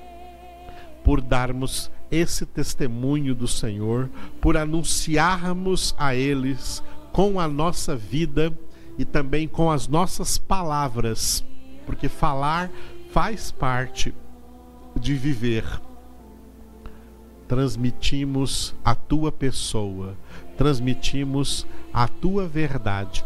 por 1.07 1.21
darmos 1.21 1.89
esse 2.11 2.45
testemunho 2.45 3.33
do 3.33 3.47
Senhor, 3.47 4.11
por 4.41 4.57
anunciarmos 4.57 5.95
a 5.97 6.17
eles 6.17 6.83
com 7.13 7.39
a 7.39 7.47
nossa 7.47 7.95
vida 7.95 8.53
e 8.99 9.05
também 9.05 9.47
com 9.47 9.71
as 9.71 9.87
nossas 9.87 10.37
palavras, 10.37 11.45
porque 11.87 12.09
falar 12.09 12.73
faz 13.13 13.53
parte 13.53 14.13
de 14.99 15.15
viver. 15.15 15.81
Transmitimos 17.47 18.75
a 18.85 18.97
tua 18.97 19.31
pessoa, 19.31 20.17
transmitimos 20.57 21.65
a 21.95 22.09
tua 22.09 22.49
verdade, 22.49 23.25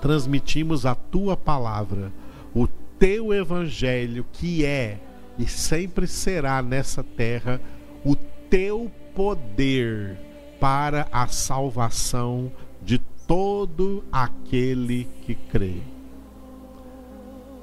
transmitimos 0.00 0.86
a 0.86 0.94
tua 0.94 1.36
palavra, 1.36 2.12
o 2.54 2.68
teu 2.68 3.34
evangelho 3.34 4.24
que 4.32 4.64
é 4.64 5.00
e 5.38 5.46
sempre 5.46 6.06
será 6.06 6.60
nessa 6.62 7.02
terra 7.02 7.60
o 8.04 8.14
teu 8.14 8.90
poder 9.14 10.18
para 10.60 11.08
a 11.10 11.26
salvação 11.26 12.52
de 12.82 12.98
todo 13.26 14.04
aquele 14.12 15.08
que 15.22 15.34
crê. 15.34 15.78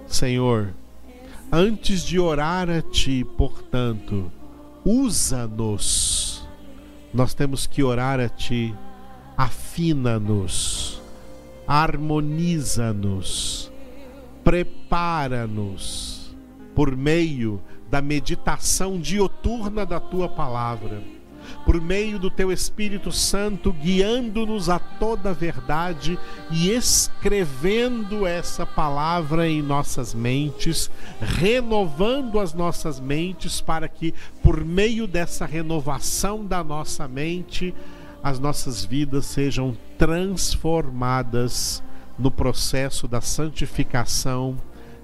Senhor, 0.07 0.73
antes 1.51 2.03
de 2.03 2.19
orar 2.19 2.67
a 2.69 2.81
Ti, 2.81 3.23
portanto, 3.37 4.31
usa-nos. 4.83 6.45
Nós 7.13 7.33
temos 7.33 7.65
que 7.67 7.83
orar 7.83 8.19
a 8.19 8.27
Ti, 8.27 8.75
afina-nos, 9.37 11.01
harmoniza-nos, 11.67 13.71
prepara-nos 14.43 16.20
por 16.75 16.95
meio 16.95 17.61
da 17.89 18.01
meditação 18.01 18.99
dioturna 18.99 19.85
da 19.85 19.99
tua 19.99 20.29
palavra, 20.29 21.01
por 21.65 21.81
meio 21.81 22.17
do 22.17 22.29
teu 22.29 22.51
Espírito 22.51 23.11
Santo, 23.11 23.73
guiando-nos 23.73 24.69
a 24.69 24.79
toda 24.79 25.31
a 25.31 25.33
verdade 25.33 26.17
e 26.49 26.71
escrevendo 26.71 28.25
essa 28.25 28.65
palavra 28.65 29.47
em 29.49 29.61
nossas 29.61 30.13
mentes, 30.13 30.89
renovando 31.19 32.39
as 32.39 32.53
nossas 32.53 32.99
mentes 32.99 33.59
para 33.59 33.87
que, 33.89 34.13
por 34.41 34.63
meio 34.63 35.05
dessa 35.07 35.45
renovação 35.45 36.45
da 36.45 36.63
nossa 36.63 37.07
mente, 37.07 37.73
as 38.23 38.39
nossas 38.39 38.85
vidas 38.85 39.25
sejam 39.25 39.75
transformadas 39.97 41.83
no 42.17 42.29
processo 42.29 43.07
da 43.07 43.19
santificação 43.19 44.55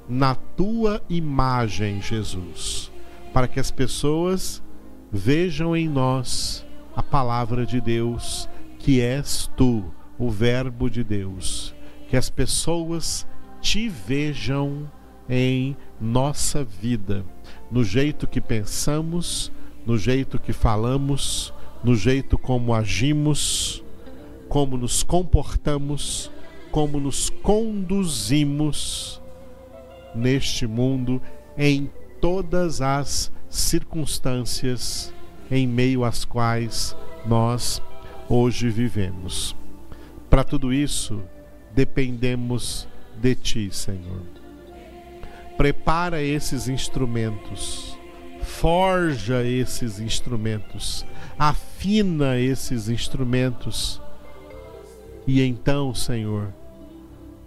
na 0.08 0.36
tua 0.36 1.02
imagem, 1.10 2.02
Jesus, 2.02 2.92
para 3.34 3.48
que 3.48 3.60
as 3.60 3.72
pessoas 3.72 4.64
vejam 5.12 5.76
em 5.76 5.88
nós 5.88 6.66
a 6.96 7.04
palavra 7.04 7.66
de 7.66 7.82
Deus, 7.82 8.50
que 8.80 9.02
és 9.02 9.50
tu, 9.56 9.84
o 10.18 10.30
Verbo 10.30 10.90
de 10.90 11.04
Deus, 11.04 11.76
que 12.10 12.18
as 12.18 12.30
pessoas 12.30 13.28
te 13.62 13.90
vejam 13.90 14.90
em 15.30 15.76
nossa 16.00 16.64
vida, 16.64 17.26
no 17.70 17.84
jeito 17.84 18.26
que 18.28 18.40
pensamos, 18.40 19.52
no 19.86 19.98
jeito 19.98 20.40
que 20.40 20.54
falamos, 20.54 21.54
no 21.84 21.96
jeito 21.96 22.38
como 22.38 22.74
agimos, 22.74 23.84
como 24.48 24.78
nos 24.78 25.04
comportamos, 25.04 26.32
como 26.72 27.00
nos 27.00 27.30
conduzimos 27.30 29.22
neste 30.18 30.68
mundo 30.68 31.22
em 31.58 31.90
todas 32.20 32.82
as 32.82 33.32
circunstâncias 33.50 35.14
em 35.50 35.66
meio 35.66 36.04
às 36.04 36.26
quais 36.26 36.96
nós 37.26 37.82
hoje 38.28 38.70
vivemos. 38.70 39.56
Para 40.30 40.44
tudo 40.44 40.74
isso, 40.74 41.22
dependemos 41.74 42.88
de 43.20 43.36
Ti, 43.36 43.70
Senhor. 43.72 44.22
Prepara 45.58 46.22
esses 46.22 46.68
instrumentos, 46.68 47.98
forja 48.42 49.44
esses 49.44 50.00
instrumentos, 50.00 51.06
afina 51.40 52.38
esses 52.38 52.90
instrumentos, 52.90 54.02
e 55.26 55.42
então, 55.42 55.94
Senhor, 55.96 56.54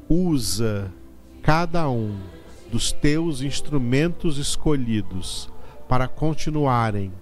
usa 0.09 0.93
cada 1.43 1.89
um 1.89 2.19
dos 2.71 2.93
teus 2.93 3.43
instrumentos 3.43 4.39
escolhidos 4.39 5.51
para 5.89 6.07
continuarem 6.07 7.13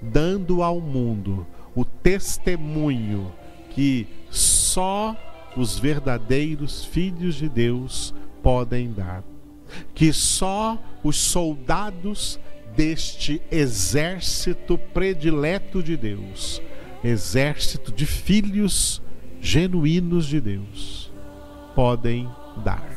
dando 0.00 0.62
ao 0.62 0.80
mundo 0.80 1.46
o 1.74 1.84
testemunho 1.84 3.32
que 3.70 4.06
só 4.30 5.16
os 5.56 5.78
verdadeiros 5.78 6.84
filhos 6.84 7.34
de 7.34 7.48
Deus 7.48 8.14
podem 8.42 8.92
dar. 8.92 9.22
Que 9.94 10.12
só 10.12 10.80
os 11.02 11.16
soldados 11.16 12.38
deste 12.74 13.42
exército 13.50 14.78
predileto 14.78 15.82
de 15.82 15.96
Deus, 15.96 16.62
exército 17.02 17.90
de 17.90 18.06
filhos 18.06 19.02
genuínos 19.40 20.26
de 20.26 20.40
Deus, 20.40 21.12
podem 21.74 22.28
dar 22.64 22.95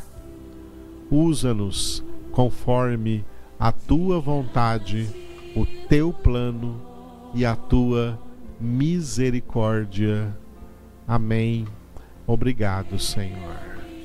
usa-nos 1.11 2.03
conforme 2.31 3.25
a 3.59 3.71
tua 3.71 4.19
vontade, 4.19 5.07
o 5.55 5.65
teu 5.87 6.13
plano 6.13 6.81
e 7.33 7.45
a 7.45 7.55
tua 7.55 8.19
misericórdia. 8.59 10.35
Amém. 11.07 11.65
Obrigado, 12.27 12.99
Senhor. 12.99 13.68